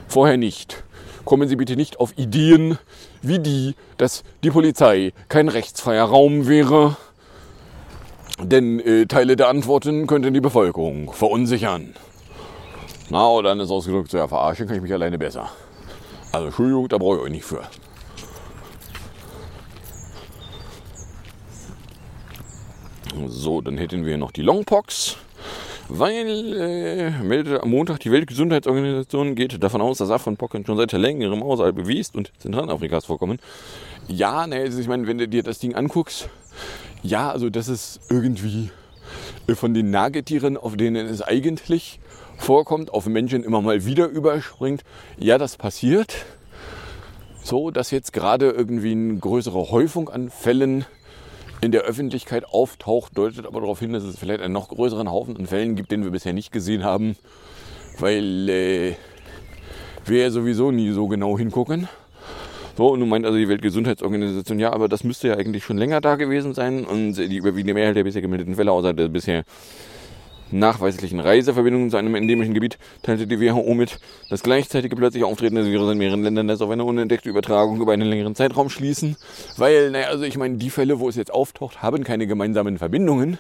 Vorher 0.09 0.37
nicht. 0.37 0.83
Kommen 1.25 1.49
Sie 1.49 1.57
bitte 1.57 1.77
nicht 1.77 1.99
auf 1.99 2.17
Ideen 2.17 2.79
wie 3.21 3.41
die, 3.41 3.75
dass 3.97 4.23
die 4.45 4.51
Polizei 4.51 5.13
kein 5.29 5.49
rechtsfreier 5.49 6.05
Raum 6.05 6.47
wäre 6.47 6.97
denn 8.39 8.81
äh, 8.81 9.07
Teile 9.07 9.37
der 9.37 9.49
Antworten 9.49 10.07
könnten 10.07 10.35
die 10.35 10.41
Bevölkerung 10.41 11.13
verunsichern. 11.13 11.95
Na, 13.09 13.29
oder 13.29 13.51
dann 13.51 13.61
ist 13.61 13.71
ausgedrückt, 13.71 14.11
so 14.11 14.19
ja, 14.19 14.29
verarschen 14.29 14.67
kann 14.67 14.77
ich 14.77 14.83
mich 14.83 14.93
alleine 14.93 15.19
besser. 15.19 15.51
Also 16.33 16.49
Entschuldigung, 16.49 16.89
da 16.89 16.99
brauche 16.99 17.17
ich 17.17 17.23
euch 17.23 17.31
nicht 17.31 17.45
für. 17.45 17.63
So, 23.29 23.61
dann 23.61 23.79
hätten 23.79 24.05
wir 24.05 24.17
noch 24.19 24.31
die 24.31 24.43
Longpox. 24.43 25.17
Weil, 25.89 27.13
äh, 27.31 27.59
am 27.59 27.71
Montag 27.71 28.01
die 28.01 28.11
Weltgesundheitsorganisation 28.11 29.37
geht 29.37 29.63
davon 29.63 29.81
aus, 29.81 29.99
dass 29.99 30.11
Affenpocken 30.11 30.67
schon 30.67 30.77
seit 30.77 30.93
längerem 30.93 31.43
außerhalb 31.43 31.87
West- 31.87 32.17
und 32.17 32.33
Zentralafrikas 32.39 33.05
vorkommen. 33.05 33.39
Ja, 34.09 34.47
ne, 34.47 34.57
also 34.57 34.81
ich 34.81 34.89
meine, 34.89 35.07
wenn 35.07 35.19
du 35.19 35.29
dir 35.29 35.45
das 35.45 35.61
Ding 35.61 35.75
anguckst, 35.75 36.29
ja, 37.03 37.31
also 37.31 37.51
das 37.51 37.69
ist 37.69 38.01
irgendwie 38.11 38.71
von 39.55 39.75
den 39.75 39.91
Nagetieren, 39.91 40.57
auf 40.57 40.77
denen 40.77 41.07
es 41.07 41.23
eigentlich 41.23 42.01
vorkommt, 42.37 42.93
auf 42.93 43.07
Menschen 43.07 43.45
immer 43.45 43.63
mal 43.63 43.85
wieder 43.85 44.09
überspringt. 44.09 44.83
Ja, 45.19 45.39
das 45.39 45.57
passiert. 45.57 46.17
So, 47.45 47.71
dass 47.71 47.93
jetzt 47.93 48.13
gerade 48.13 48.51
irgendwie 48.51 48.91
eine 48.91 49.19
größere 49.19 49.71
Häufung 49.71 50.09
an 50.09 50.31
Fällen 50.31 50.85
in 51.61 51.73
der 51.73 51.83
Öffentlichkeit 51.83 52.45
auftaucht, 52.45 53.17
deutet 53.17 53.47
aber 53.47 53.61
darauf 53.61 53.79
hin, 53.81 53.93
dass 53.93 54.05
es 54.05 54.19
vielleicht 54.19 54.41
einen 54.41 54.53
noch 54.53 54.69
größeren 54.69 55.11
Haufen 55.11 55.37
an 55.37 55.47
Fällen 55.47 55.77
gibt, 55.77 55.91
den 55.91 56.05
wir 56.05 56.11
bisher 56.11 56.33
nicht 56.33 56.53
gesehen 56.53 56.85
haben, 56.85 57.17
weil 57.99 58.49
äh, 58.49 58.95
wir 60.05 60.23
ja 60.23 60.31
sowieso 60.31 60.71
nie 60.71 60.91
so 60.91 61.09
genau 61.09 61.39
hingucken. 61.39 61.89
So, 62.77 62.89
und 62.89 63.01
nun 63.01 63.09
meint 63.09 63.25
also 63.25 63.39
die 63.39 63.49
Weltgesundheitsorganisation, 63.49 64.59
ja, 64.59 64.71
aber 64.73 64.89
das 64.89 65.03
müsste 65.03 65.29
ja 65.29 65.37
eigentlich 65.37 65.65
schon 65.65 65.79
länger 65.79 66.03
da 66.03 66.17
gewesen 66.17 66.53
sein. 66.53 66.85
Und 66.85 67.15
die 67.15 67.37
überwiegende 67.37 67.73
Mehrheit 67.73 67.97
der 67.97 68.05
bisher 68.05 68.21
gemeldeten 68.21 68.55
Fälle, 68.55 68.71
außer 68.71 68.93
der 68.93 69.09
bisher 69.09 69.45
nachweislichen 70.51 71.21
Reiseverbindungen 71.21 71.91
zu 71.91 71.97
einem 71.97 72.15
endemischen 72.15 72.55
Gebiet, 72.55 72.79
teilte 73.03 73.27
die 73.27 73.41
WHO 73.41 73.75
mit, 73.75 73.99
das 74.31 74.43
gleichzeitige 74.43 74.97
plötzliche 74.97 75.27
Auftreten 75.27 75.57
des 75.57 75.67
Virus 75.67 75.93
in 75.93 75.99
mehreren 75.99 76.23
Ländern 76.23 76.47
lässt 76.47 76.63
auf 76.63 76.71
eine 76.71 76.85
unentdeckte 76.85 77.29
Übertragung 77.29 77.81
über 77.81 77.93
einen 77.93 78.09
längeren 78.09 78.35
Zeitraum 78.35 78.69
schließen. 78.69 79.17
Weil, 79.57 79.91
naja, 79.91 80.09
also 80.09 80.25
ich 80.25 80.37
meine, 80.37 80.57
die 80.57 80.71
Fälle, 80.71 81.01
wo 81.01 81.09
es 81.09 81.17
jetzt 81.17 81.33
auftaucht, 81.33 81.83
haben 81.83 82.05
keine 82.05 82.27
gemeinsamen 82.27 82.79
Verbindungen, 82.79 83.39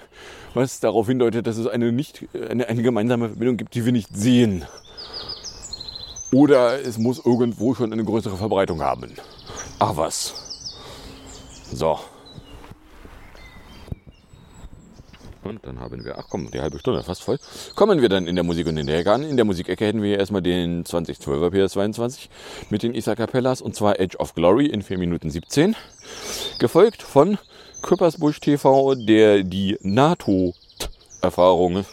was 0.54 0.80
darauf 0.80 1.06
hindeutet, 1.06 1.46
dass 1.46 1.58
es 1.58 1.66
eine, 1.66 1.92
nicht, 1.92 2.26
eine, 2.48 2.68
eine 2.68 2.82
gemeinsame 2.82 3.28
Verbindung 3.28 3.56
gibt, 3.56 3.74
die 3.74 3.84
wir 3.84 3.92
nicht 3.92 4.14
sehen. 4.14 4.64
Oder 6.32 6.80
es 6.80 6.98
muss 6.98 7.24
irgendwo 7.24 7.74
schon 7.74 7.92
eine 7.92 8.04
größere 8.04 8.36
Verbreitung 8.36 8.82
haben. 8.82 9.12
Ach 9.78 9.96
was. 9.96 10.34
So. 11.72 11.98
Und 15.46 15.64
dann 15.64 15.80
haben 15.80 16.04
wir, 16.04 16.18
ach 16.18 16.26
komm, 16.28 16.50
die 16.50 16.60
halbe 16.60 16.78
Stunde, 16.78 17.02
fast 17.02 17.22
voll. 17.22 17.38
Kommen 17.74 18.00
wir 18.00 18.08
dann 18.08 18.26
in 18.26 18.34
der 18.34 18.44
Musik 18.44 18.66
und 18.66 18.76
in 18.76 18.86
der 18.86 18.98
Ecke 18.98 19.12
an. 19.12 19.22
In 19.22 19.36
der 19.36 19.44
Musikecke 19.44 19.86
hätten 19.86 20.02
wir 20.02 20.18
erstmal 20.18 20.42
den 20.42 20.84
2012er 20.84 21.50
PS22 21.50 22.28
mit 22.70 22.82
den 22.82 22.94
Isa 22.94 23.14
Capellas 23.14 23.60
und 23.60 23.74
zwar 23.74 24.00
Edge 24.00 24.16
of 24.18 24.34
Glory 24.34 24.66
in 24.66 24.82
4 24.82 24.98
Minuten 24.98 25.30
17. 25.30 25.76
Gefolgt 26.58 27.02
von 27.02 27.38
Küppersbusch 27.82 28.40
TV, 28.40 28.94
der 28.94 29.42
die 29.42 29.78
NATO-Erfahrungen 29.80 31.84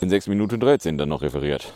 in 0.00 0.10
6 0.10 0.28
Minuten 0.28 0.58
13 0.58 0.98
dann 0.98 1.08
noch 1.08 1.22
referiert. 1.22 1.72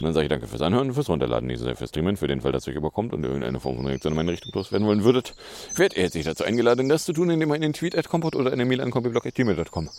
Und 0.00 0.06
dann 0.06 0.14
sage 0.14 0.24
ich 0.24 0.30
danke 0.30 0.46
fürs 0.46 0.62
Anhören 0.62 0.94
fürs 0.94 1.08
Runterladen, 1.10 1.54
sehr 1.56 1.76
fürs 1.76 1.90
Streamen. 1.90 2.16
Für 2.16 2.26
den 2.26 2.40
Fall, 2.40 2.52
dass 2.52 2.66
euch 2.66 2.74
überkommt 2.74 3.12
und 3.12 3.22
irgendeine 3.22 3.60
Form 3.60 3.76
von 3.76 3.86
Reaktion 3.86 4.12
in 4.12 4.16
meine 4.16 4.32
Richtung 4.32 4.50
loswerden 4.54 4.86
wollen 4.86 5.04
würdet, 5.04 5.34
werdet 5.76 5.96
ihr 5.96 6.04
herzlich 6.04 6.24
dazu 6.24 6.44
eingeladen, 6.44 6.88
das 6.88 7.04
zu 7.04 7.12
tun, 7.12 7.28
indem 7.28 7.50
ihr 7.50 7.54
einen 7.54 7.72
Tweet 7.72 7.96
at 7.96 8.08
Kompot 8.08 8.34
oder 8.34 8.50
eine 8.52 8.64
Mail 8.64 8.80
an 8.80 8.90
kompiblog.gmail.com 8.90 9.90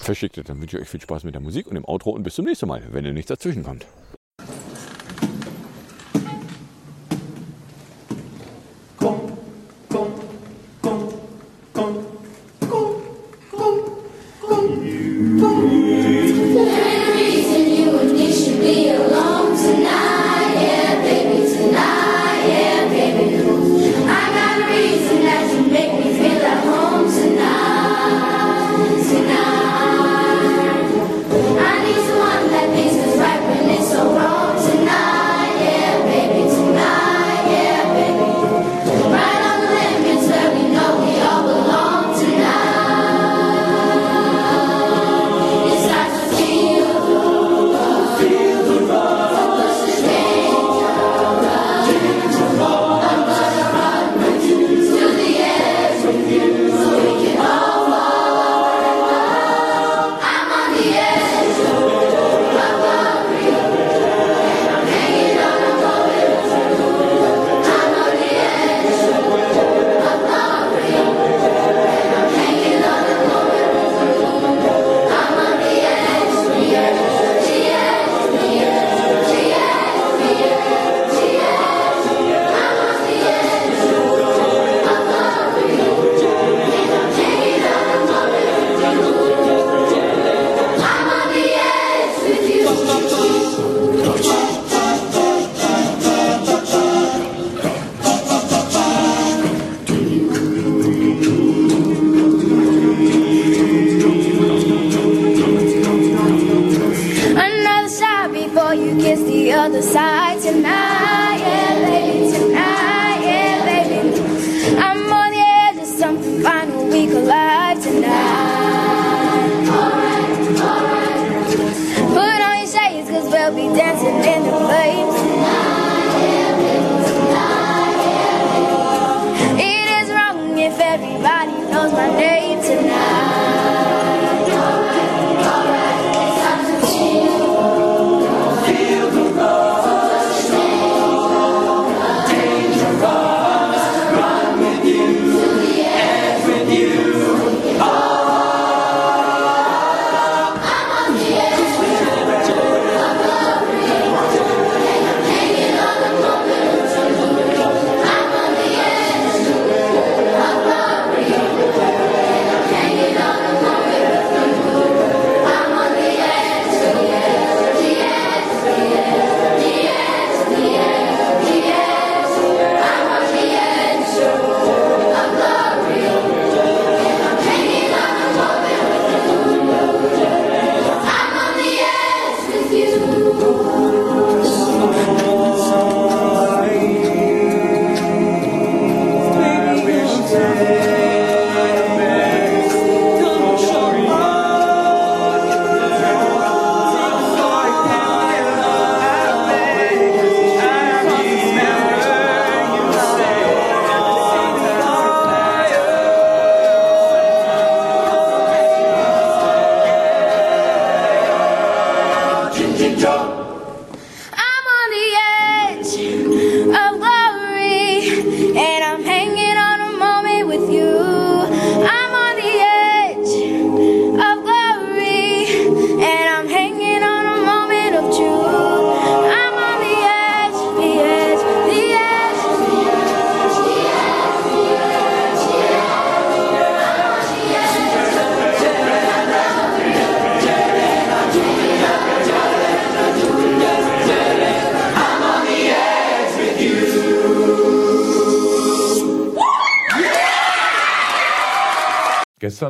verschickt. 0.00 0.48
Dann 0.48 0.60
wünsche 0.60 0.76
ich 0.76 0.82
euch 0.84 0.88
viel 0.88 1.00
Spaß 1.00 1.24
mit 1.24 1.34
der 1.34 1.42
Musik 1.42 1.66
und 1.66 1.74
dem 1.74 1.84
Outro 1.84 2.10
und 2.10 2.22
bis 2.22 2.36
zum 2.36 2.44
nächsten 2.44 2.68
Mal, 2.68 2.82
wenn 2.92 3.04
ihr 3.04 3.12
nichts 3.12 3.28
dazwischen 3.28 3.64
kommt. 3.64 3.86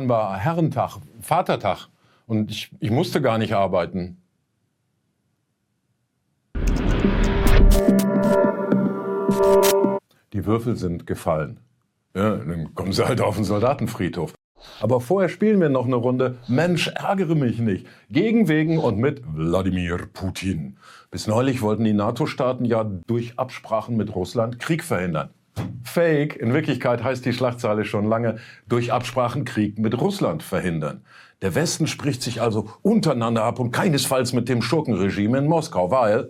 Gestern 0.01 0.09
war 0.09 0.35
Herrentag, 0.35 0.97
Vatertag 1.21 1.87
und 2.25 2.49
ich, 2.49 2.71
ich 2.79 2.89
musste 2.89 3.21
gar 3.21 3.37
nicht 3.37 3.53
arbeiten. 3.53 4.17
Die 10.33 10.45
Würfel 10.47 10.75
sind 10.75 11.05
gefallen. 11.05 11.59
Ja, 12.15 12.37
dann 12.37 12.73
kommen 12.73 12.93
sie 12.93 13.07
halt 13.07 13.21
auf 13.21 13.35
den 13.35 13.43
Soldatenfriedhof. 13.43 14.33
Aber 14.79 15.01
vorher 15.01 15.29
spielen 15.29 15.61
wir 15.61 15.69
noch 15.69 15.85
eine 15.85 15.97
Runde 15.97 16.39
Mensch, 16.47 16.87
ärgere 16.87 17.35
mich 17.35 17.59
nicht. 17.59 17.85
Gegen, 18.09 18.47
wegen 18.47 18.79
und 18.79 18.97
mit 18.97 19.21
Wladimir 19.27 20.07
Putin. 20.11 20.77
Bis 21.11 21.27
neulich 21.27 21.61
wollten 21.61 21.83
die 21.83 21.93
NATO-Staaten 21.93 22.65
ja 22.65 22.83
durch 22.83 23.37
Absprachen 23.37 23.97
mit 23.97 24.15
Russland 24.15 24.57
Krieg 24.57 24.83
verhindern. 24.83 25.29
Fake. 25.83 26.37
In 26.37 26.53
Wirklichkeit 26.53 27.03
heißt 27.03 27.25
die 27.25 27.33
Schlachtzeile 27.33 27.85
schon 27.85 28.07
lange 28.07 28.37
durch 28.67 28.93
Absprachen 28.93 29.45
Krieg 29.45 29.77
mit 29.77 29.99
Russland 29.99 30.43
verhindern. 30.43 31.01
Der 31.41 31.55
Westen 31.55 31.87
spricht 31.87 32.21
sich 32.21 32.41
also 32.41 32.69
untereinander 32.81 33.43
ab 33.43 33.59
und 33.59 33.71
keinesfalls 33.71 34.31
mit 34.33 34.47
dem 34.47 34.61
Schurkenregime 34.61 35.39
in 35.39 35.47
Moskau, 35.47 35.91
weil 35.91 36.29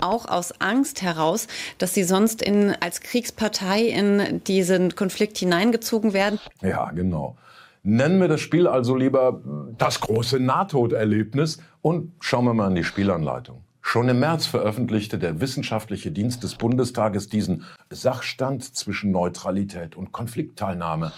auch 0.00 0.26
aus 0.28 0.60
Angst 0.60 1.02
heraus, 1.02 1.48
dass 1.78 1.94
sie 1.94 2.04
sonst 2.04 2.42
in, 2.42 2.74
als 2.80 3.00
Kriegspartei 3.00 3.82
in 3.82 4.42
diesen 4.44 4.94
Konflikt 4.94 5.38
hineingezogen 5.38 6.12
werden. 6.12 6.38
Ja, 6.62 6.90
genau. 6.90 7.36
Nennen 7.82 8.20
wir 8.20 8.28
das 8.28 8.40
Spiel 8.40 8.66
also 8.66 8.96
lieber 8.96 9.40
das 9.76 10.00
große 10.00 10.40
Nahtoderlebnis 10.40 11.58
und 11.80 12.12
schauen 12.20 12.44
wir 12.44 12.54
mal 12.54 12.68
in 12.68 12.74
die 12.74 12.84
Spielanleitung. 12.84 13.62
Schon 13.90 14.10
im 14.10 14.18
März 14.18 14.44
veröffentlichte 14.44 15.18
der 15.18 15.40
Wissenschaftliche 15.40 16.10
Dienst 16.10 16.42
des 16.42 16.56
Bundestages 16.56 17.30
diesen 17.30 17.64
Sachstand 17.88 18.62
zwischen 18.76 19.12
Neutralität 19.12 19.96
und 19.96 20.12
Konfliktteilnahme. 20.12 21.10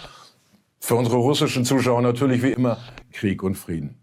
Für 0.78 0.94
unsere 0.94 1.16
russischen 1.16 1.64
Zuschauer 1.64 2.00
natürlich 2.00 2.44
wie 2.44 2.52
immer 2.52 2.78
Krieg 3.10 3.42
und 3.42 3.56
Frieden. 3.56 3.96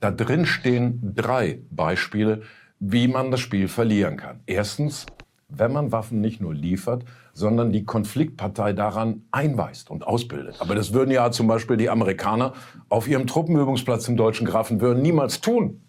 Da 0.00 0.10
drin 0.10 0.46
stehen 0.46 1.12
drei 1.14 1.58
Beispiele, 1.70 2.40
wie 2.80 3.06
man 3.06 3.30
das 3.30 3.40
Spiel 3.40 3.68
verlieren 3.68 4.16
kann. 4.16 4.40
Erstens, 4.46 5.04
wenn 5.50 5.74
man 5.74 5.92
Waffen 5.92 6.22
nicht 6.22 6.40
nur 6.40 6.54
liefert, 6.54 7.04
sondern 7.34 7.70
die 7.70 7.84
Konfliktpartei 7.84 8.72
daran 8.72 9.24
einweist 9.30 9.90
und 9.90 10.06
ausbildet. 10.06 10.56
Aber 10.60 10.74
das 10.74 10.94
würden 10.94 11.10
ja 11.10 11.30
zum 11.32 11.48
Beispiel 11.48 11.76
die 11.76 11.90
Amerikaner 11.90 12.54
auf 12.88 13.08
ihrem 13.08 13.26
Truppenübungsplatz 13.26 14.08
im 14.08 14.16
deutschen 14.16 14.46
Grafenwöhr 14.46 14.94
niemals 14.94 15.42
tun. 15.42 15.82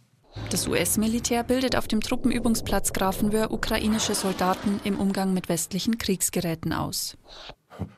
Das 0.50 0.68
US-Militär 0.68 1.44
bildet 1.44 1.76
auf 1.76 1.88
dem 1.88 2.02
Truppenübungsplatz 2.02 2.94
Grafenwöhr 2.94 3.52
ukrainische 3.52 4.16
Soldaten 4.16 4.80
im 4.84 5.00
Umgang 5.00 5.34
mit 5.34 5.50
westlichen 5.50 5.98
Kriegsgeräten 5.98 6.74
aus. 6.74 7.18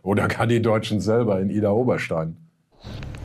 Oder 0.01 0.27
gar 0.27 0.47
die 0.47 0.61
Deutschen 0.61 0.99
selber 0.99 1.39
in 1.39 1.49
Ida 1.49 1.71
Oberstein. 1.71 2.37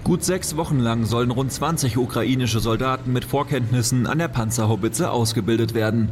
Gut 0.05 0.23
sechs 0.23 0.57
Wochen 0.57 0.79
lang 0.79 1.07
sollen 1.07 1.31
rund 1.31 1.51
20 1.51 1.97
ukrainische 1.97 2.61
Soldaten 2.61 3.13
mit 3.13 3.25
Vorkenntnissen 3.25 4.07
an 4.07 4.19
der 4.19 4.29
Panzerhaubitze 4.29 5.11
ausgebildet 5.11 5.73
werden. 5.73 6.11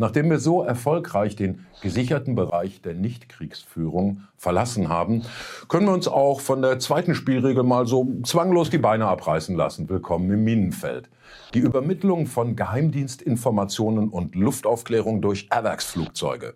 Nachdem 0.00 0.30
wir 0.30 0.38
so 0.38 0.62
erfolgreich 0.62 1.36
den 1.36 1.66
gesicherten 1.82 2.34
Bereich 2.34 2.80
der 2.80 2.94
Nichtkriegsführung 2.94 4.22
verlassen 4.38 4.88
haben, 4.88 5.24
können 5.68 5.84
wir 5.84 5.92
uns 5.92 6.08
auch 6.08 6.40
von 6.40 6.62
der 6.62 6.78
zweiten 6.78 7.14
Spielregel 7.14 7.64
mal 7.64 7.86
so 7.86 8.08
zwanglos 8.22 8.70
die 8.70 8.78
Beine 8.78 9.08
abreißen 9.08 9.54
lassen. 9.54 9.90
Willkommen 9.90 10.30
im 10.30 10.42
Minenfeld. 10.42 11.10
Die 11.52 11.58
Übermittlung 11.58 12.24
von 12.24 12.56
Geheimdienstinformationen 12.56 14.08
und 14.08 14.34
Luftaufklärung 14.36 15.20
durch 15.20 15.48
Erwerksflugzeuge. 15.50 16.54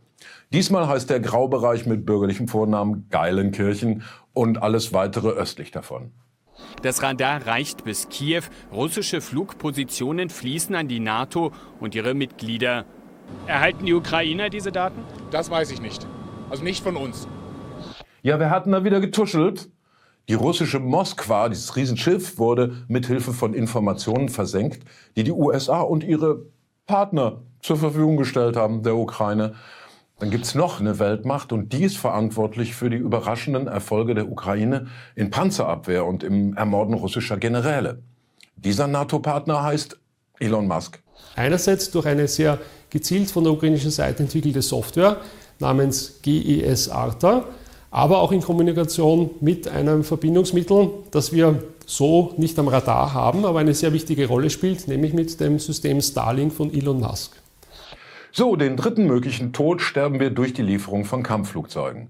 Diesmal 0.54 0.88
heißt 0.88 1.10
der 1.10 1.20
Graubereich 1.20 1.84
mit 1.84 2.06
bürgerlichem 2.06 2.48
Vornamen 2.48 3.10
Geilenkirchen 3.10 4.04
und 4.32 4.62
alles 4.62 4.94
weitere 4.94 5.28
östlich 5.28 5.70
davon. 5.70 6.12
Das 6.80 7.02
Radar 7.02 7.46
reicht 7.46 7.84
bis 7.84 8.08
Kiew. 8.08 8.44
Russische 8.72 9.20
Flugpositionen 9.20 10.30
fließen 10.30 10.74
an 10.74 10.88
die 10.88 11.00
NATO 11.00 11.52
und 11.80 11.94
ihre 11.94 12.14
Mitglieder. 12.14 12.86
Erhalten 13.46 13.86
die 13.86 13.94
Ukrainer 13.94 14.50
diese 14.50 14.72
Daten? 14.72 15.02
Das 15.30 15.50
weiß 15.50 15.70
ich 15.70 15.80
nicht. 15.80 16.06
Also 16.50 16.64
nicht 16.64 16.82
von 16.82 16.96
uns. 16.96 17.28
Ja, 18.22 18.38
wir 18.38 18.50
hatten 18.50 18.72
da 18.72 18.84
wieder 18.84 19.00
getuschelt. 19.00 19.68
Die 20.28 20.34
russische 20.34 20.78
Moskwa, 20.80 21.50
dieses 21.50 21.76
Riesenschiff, 21.76 22.38
wurde 22.38 22.84
mithilfe 22.88 23.32
von 23.32 23.52
Informationen 23.52 24.30
versenkt, 24.30 24.84
die 25.16 25.24
die 25.24 25.32
USA 25.32 25.80
und 25.80 26.02
ihre 26.02 26.46
Partner 26.86 27.42
zur 27.60 27.76
Verfügung 27.76 28.16
gestellt 28.16 28.56
haben, 28.56 28.82
der 28.82 28.96
Ukraine. 28.96 29.54
Dann 30.18 30.30
gibt's 30.30 30.54
noch 30.54 30.80
eine 30.80 30.98
Weltmacht 30.98 31.52
und 31.52 31.72
die 31.72 31.82
ist 31.82 31.98
verantwortlich 31.98 32.74
für 32.74 32.88
die 32.88 32.96
überraschenden 32.96 33.66
Erfolge 33.66 34.14
der 34.14 34.30
Ukraine 34.30 34.86
in 35.14 35.30
Panzerabwehr 35.30 36.06
und 36.06 36.22
im 36.22 36.56
Ermorden 36.56 36.94
russischer 36.94 37.36
Generäle. 37.36 38.02
Dieser 38.56 38.86
NATO-Partner 38.86 39.62
heißt 39.62 39.98
Elon 40.38 40.66
Musk. 40.66 41.02
Einerseits 41.36 41.90
durch 41.90 42.06
eine 42.06 42.28
sehr 42.28 42.58
gezielt 42.94 43.28
von 43.30 43.42
der 43.42 43.52
ukrainischen 43.52 43.90
Seite 43.90 44.22
entwickelte 44.22 44.62
Software 44.62 45.18
namens 45.58 46.20
GES 46.22 46.88
Arta, 46.88 47.44
aber 47.90 48.20
auch 48.20 48.30
in 48.30 48.40
Kommunikation 48.40 49.30
mit 49.40 49.66
einem 49.66 50.04
Verbindungsmittel, 50.04 50.90
das 51.10 51.32
wir 51.32 51.62
so 51.86 52.32
nicht 52.36 52.56
am 52.58 52.68
Radar 52.68 53.12
haben, 53.12 53.44
aber 53.44 53.58
eine 53.58 53.74
sehr 53.74 53.92
wichtige 53.92 54.28
Rolle 54.28 54.48
spielt, 54.48 54.86
nämlich 54.86 55.12
mit 55.12 55.40
dem 55.40 55.58
System 55.58 56.00
Starlink 56.00 56.52
von 56.52 56.72
Elon 56.72 57.00
Musk. 57.00 57.32
So, 58.30 58.54
den 58.54 58.76
dritten 58.76 59.06
möglichen 59.06 59.52
Tod 59.52 59.82
sterben 59.82 60.20
wir 60.20 60.30
durch 60.30 60.52
die 60.54 60.62
Lieferung 60.62 61.04
von 61.04 61.24
Kampfflugzeugen. 61.24 62.08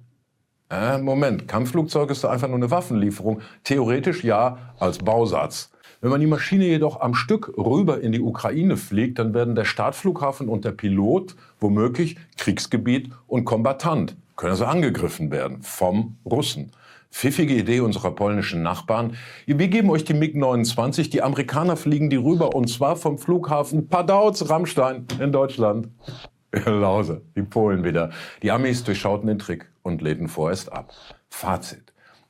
Äh, 0.71 0.99
Moment, 0.99 1.49
Kampfflugzeug 1.49 2.11
ist 2.11 2.27
einfach 2.27 2.49
nur 2.49 2.57
eine 2.57 2.71
Waffenlieferung. 2.71 3.41
Theoretisch 3.65 4.23
ja, 4.23 4.75
als 4.79 4.99
Bausatz. 4.99 5.71
Wenn 6.05 6.11
man 6.11 6.21
die 6.21 6.27
Maschine 6.27 6.67
jedoch 6.67 7.01
am 7.01 7.15
Stück 7.15 7.57
rüber 7.57 7.99
in 8.03 8.13
die 8.13 8.21
Ukraine 8.21 8.77
fliegt, 8.77 9.19
dann 9.19 9.33
werden 9.33 9.55
der 9.55 9.65
Startflughafen 9.65 10.51
und 10.51 10.67
der 10.67 10.73
Pilot 10.73 11.35
womöglich 11.61 12.19
Kriegsgebiet 12.37 13.11
und 13.27 13.47
Kombatant. 13.47 14.15
Können 14.37 14.51
also 14.51 14.67
angegriffen 14.67 15.31
werden 15.31 15.63
vom 15.63 16.19
Russen. 16.27 16.73
Pfiffige 17.11 17.55
Idee 17.55 17.81
unserer 17.81 18.11
polnischen 18.11 18.63
Nachbarn. 18.63 19.17
Wir 19.47 19.69
geben 19.69 19.89
euch 19.89 20.05
die 20.05 20.13
MiG-29, 20.13 21.09
die 21.09 21.23
Amerikaner 21.23 21.75
fliegen 21.75 22.11
die 22.11 22.17
rüber 22.17 22.55
und 22.55 22.69
zwar 22.69 22.97
vom 22.97 23.17
Flughafen 23.17 23.89
Padauz, 23.89 24.51
Rammstein 24.51 25.07
in 25.19 25.33
Deutschland. 25.33 25.89
Lause, 26.67 27.23
die 27.35 27.41
Polen 27.41 27.83
wieder. 27.83 28.11
Die 28.43 28.51
Amis 28.51 28.85
durchschauten 28.85 29.27
den 29.27 29.39
Trick 29.39 29.73
und 29.83 30.03
läden 30.03 30.29
vorerst 30.29 30.71
ab. 30.71 30.93
Fazit. 31.31 31.84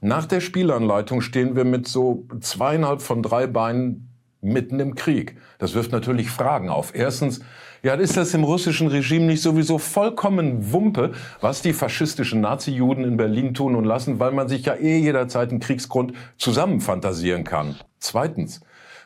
Nach 0.06 0.26
der 0.26 0.40
Spielanleitung 0.40 1.22
stehen 1.22 1.56
wir 1.56 1.64
mit 1.64 1.88
so 1.88 2.26
zweieinhalb 2.40 3.00
von 3.00 3.22
drei 3.22 3.46
Beinen 3.46 4.10
mitten 4.42 4.78
im 4.78 4.96
Krieg. 4.96 5.38
Das 5.56 5.74
wirft 5.74 5.92
natürlich 5.92 6.28
Fragen 6.28 6.68
auf. 6.68 6.94
Erstens, 6.94 7.40
ja, 7.82 7.94
ist 7.94 8.14
das 8.14 8.34
im 8.34 8.44
russischen 8.44 8.88
Regime 8.88 9.24
nicht 9.24 9.40
sowieso 9.40 9.78
vollkommen 9.78 10.74
Wumpe, 10.74 11.12
was 11.40 11.62
die 11.62 11.72
faschistischen 11.72 12.42
Nazi-Juden 12.42 13.02
in 13.02 13.16
Berlin 13.16 13.54
tun 13.54 13.74
und 13.74 13.86
lassen, 13.86 14.20
weil 14.20 14.32
man 14.32 14.46
sich 14.46 14.66
ja 14.66 14.74
eh 14.74 14.98
jederzeit 14.98 15.48
einen 15.48 15.60
Kriegsgrund 15.60 16.12
zusammenfantasieren 16.36 17.44
kann? 17.44 17.74
Zweitens, 17.98 18.60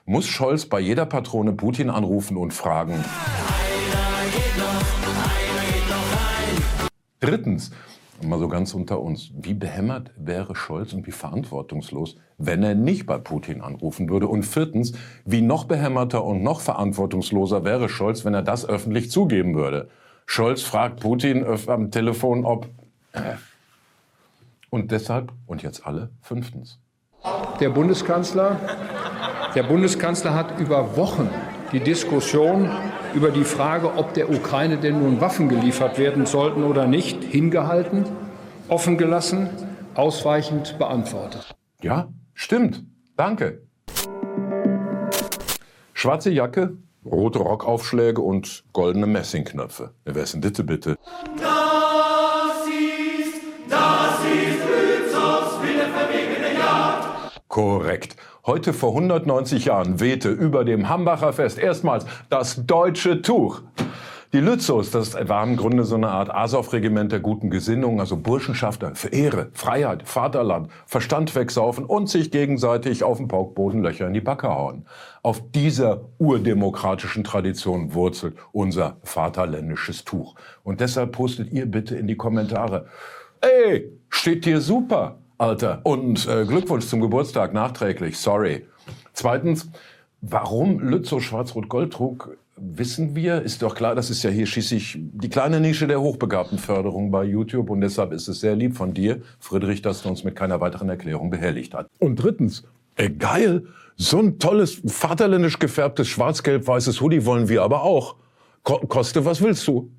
muss 0.04 0.26
Scholz 0.26 0.66
bei 0.66 0.80
jeder 0.80 1.06
Patrone 1.06 1.52
Putin 1.52 1.90
anrufen 1.90 2.36
und 2.36 2.52
fragen. 2.52 3.04
Drittens, 7.20 7.70
mal 8.22 8.38
so 8.38 8.48
ganz 8.48 8.74
unter 8.74 9.00
uns, 9.00 9.30
wie 9.34 9.54
behämmert 9.54 10.10
wäre 10.16 10.54
Scholz 10.54 10.92
und 10.92 11.06
wie 11.06 11.12
verantwortungslos, 11.12 12.16
wenn 12.36 12.62
er 12.62 12.74
nicht 12.74 13.06
bei 13.06 13.18
Putin 13.18 13.60
anrufen 13.60 14.08
würde? 14.08 14.28
Und 14.28 14.44
viertens, 14.44 14.92
wie 15.24 15.42
noch 15.42 15.64
behämmerter 15.64 16.24
und 16.24 16.42
noch 16.42 16.60
verantwortungsloser 16.60 17.64
wäre 17.64 17.88
Scholz, 17.88 18.24
wenn 18.24 18.34
er 18.34 18.42
das 18.42 18.66
öffentlich 18.66 19.10
zugeben 19.10 19.54
würde? 19.54 19.88
Scholz 20.26 20.62
fragt 20.62 21.00
Putin 21.00 21.44
am 21.66 21.90
Telefon, 21.90 22.44
ob... 22.44 22.68
Äh. 23.12 23.34
Und 24.70 24.90
deshalb, 24.90 25.32
und 25.46 25.62
jetzt 25.62 25.86
alle, 25.86 26.10
fünftens. 26.20 26.78
Der 27.60 27.70
Bundeskanzler, 27.70 28.60
der 29.54 29.62
Bundeskanzler 29.62 30.34
hat 30.34 30.60
über 30.60 30.96
Wochen 30.96 31.30
die 31.72 31.80
Diskussion 31.80 32.70
über 33.18 33.32
die 33.32 33.42
Frage, 33.42 33.96
ob 33.96 34.14
der 34.14 34.30
Ukraine 34.30 34.76
denn 34.76 35.00
nun 35.00 35.20
Waffen 35.20 35.48
geliefert 35.48 35.98
werden 35.98 36.24
sollten 36.24 36.62
oder 36.62 36.86
nicht, 36.86 37.24
hingehalten, 37.24 38.04
offen 38.68 38.96
gelassen, 38.96 39.50
ausweichend 39.96 40.78
beantwortet. 40.78 41.52
Ja, 41.82 42.12
stimmt. 42.32 42.84
Danke. 43.16 43.62
Schwarze 45.94 46.30
Jacke, 46.30 46.76
rote 47.04 47.40
Rockaufschläge 47.40 48.20
und 48.20 48.62
goldene 48.72 49.08
Messingknöpfe. 49.08 49.90
Wer 50.04 50.22
ist 50.22 50.34
denn 50.34 50.40
bitte, 50.40 50.62
bitte? 50.62 50.96
Das 51.38 52.68
ist, 52.68 53.40
das 53.68 54.20
ist 54.22 54.62
Jagd. 56.56 57.48
Korrekt. 57.48 58.14
Heute 58.48 58.72
vor 58.72 58.92
190 58.92 59.66
Jahren 59.66 60.00
wehte 60.00 60.30
über 60.30 60.64
dem 60.64 60.88
Hambacher 60.88 61.34
Fest 61.34 61.58
erstmals 61.58 62.06
das 62.30 62.64
deutsche 62.64 63.20
Tuch. 63.20 63.60
Die 64.32 64.40
Lützos, 64.40 64.90
das 64.90 65.14
war 65.28 65.44
im 65.44 65.58
Grunde 65.58 65.84
so 65.84 65.96
eine 65.96 66.08
Art 66.08 66.30
Azov-Regiment 66.30 67.12
der 67.12 67.20
guten 67.20 67.50
Gesinnung, 67.50 68.00
also 68.00 68.16
Burschenschafter 68.16 68.94
für 68.94 69.08
Ehre, 69.08 69.50
Freiheit, 69.52 70.08
Vaterland, 70.08 70.70
Verstand 70.86 71.34
wegsaufen 71.34 71.84
und 71.84 72.08
sich 72.08 72.30
gegenseitig 72.30 73.04
auf 73.04 73.18
dem 73.18 73.28
Paukboden 73.28 73.82
Löcher 73.82 74.06
in 74.06 74.14
die 74.14 74.22
Backe 74.22 74.48
hauen. 74.48 74.86
Auf 75.22 75.42
dieser 75.50 76.08
urdemokratischen 76.16 77.24
Tradition 77.24 77.92
wurzelt 77.92 78.38
unser 78.52 78.96
vaterländisches 79.02 80.06
Tuch. 80.06 80.36
Und 80.62 80.80
deshalb 80.80 81.12
postet 81.12 81.52
ihr 81.52 81.66
bitte 81.66 81.96
in 81.96 82.06
die 82.06 82.16
Kommentare, 82.16 82.86
ey, 83.42 83.92
steht 84.08 84.46
dir 84.46 84.62
super, 84.62 85.18
Alter. 85.38 85.80
Und 85.84 86.26
äh, 86.28 86.44
Glückwunsch 86.44 86.86
zum 86.86 87.00
Geburtstag 87.00 87.54
nachträglich, 87.54 88.18
sorry. 88.18 88.66
Zweitens, 89.12 89.70
warum 90.20 90.80
Lützow 90.80 91.22
Schwarz-Rot-Gold 91.22 91.92
trug, 91.92 92.36
wissen 92.56 93.14
wir. 93.14 93.42
Ist 93.42 93.62
doch 93.62 93.74
klar, 93.74 93.94
das 93.94 94.10
ist 94.10 94.22
ja 94.24 94.30
hier 94.30 94.46
schließlich 94.46 94.98
die 94.98 95.28
kleine 95.28 95.60
Nische 95.60 95.86
der 95.86 96.00
Hochbegabtenförderung 96.00 97.10
bei 97.10 97.24
YouTube. 97.24 97.70
Und 97.70 97.80
deshalb 97.80 98.12
ist 98.12 98.28
es 98.28 98.40
sehr 98.40 98.56
lieb 98.56 98.76
von 98.76 98.94
dir, 98.94 99.22
Friedrich, 99.38 99.80
dass 99.80 100.02
du 100.02 100.08
uns 100.08 100.24
mit 100.24 100.34
keiner 100.34 100.60
weiteren 100.60 100.88
Erklärung 100.88 101.30
behelligt 101.30 101.74
hast. 101.74 101.88
Und 102.00 102.16
drittens, 102.16 102.64
ey, 102.96 103.10
geil, 103.10 103.66
so 103.96 104.18
ein 104.18 104.38
tolles, 104.38 104.82
vaterländisch 104.86 105.58
gefärbtes 105.58 106.08
schwarz-gelb-weißes 106.08 107.00
Hoodie 107.00 107.24
wollen 107.24 107.48
wir 107.48 107.62
aber 107.62 107.82
auch. 107.82 108.16
Ko 108.64 108.78
koste, 108.86 109.24
was 109.24 109.40
willst 109.40 109.66
du? 109.68 109.90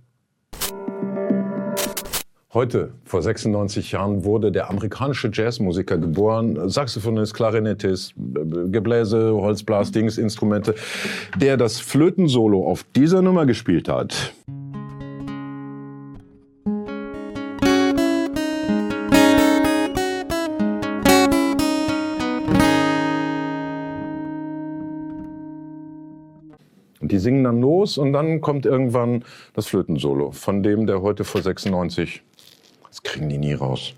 Heute, 2.52 2.94
vor 3.06 3.22
96 3.22 3.92
Jahren, 3.92 4.24
wurde 4.24 4.52
der 4.52 4.72
amerikanische 4.72 5.30
Jazzmusiker 5.32 6.00
geboren, 6.00 6.68
Saxophonist, 6.68 7.36
Klarinettist, 7.36 8.16
Gebläse, 8.18 9.36
Holzblas, 9.36 9.92
Instrumente, 9.92 10.74
der 11.40 11.58
das 11.58 11.80
Flötensolo 11.80 12.66
auf 12.66 12.84
dieser 12.96 13.22
Nummer 13.22 13.46
gespielt 13.46 13.88
hat. 13.88 14.34
Die 27.00 27.20
singen 27.20 27.44
dann 27.44 27.62
los 27.62 28.00
und 28.00 28.12
dann 28.14 28.42
kommt 28.42 28.66
irgendwann 28.66 29.24
das 29.54 29.68
Flötensolo 29.68 30.32
von 30.32 30.64
dem, 30.64 30.88
der 30.88 31.04
heute 31.04 31.24
vor 31.24 31.44
96 31.44 32.24
das 32.90 33.04
kriegen 33.04 33.30
die 33.30 33.38
nie 33.38 33.54
raus. 33.54 33.94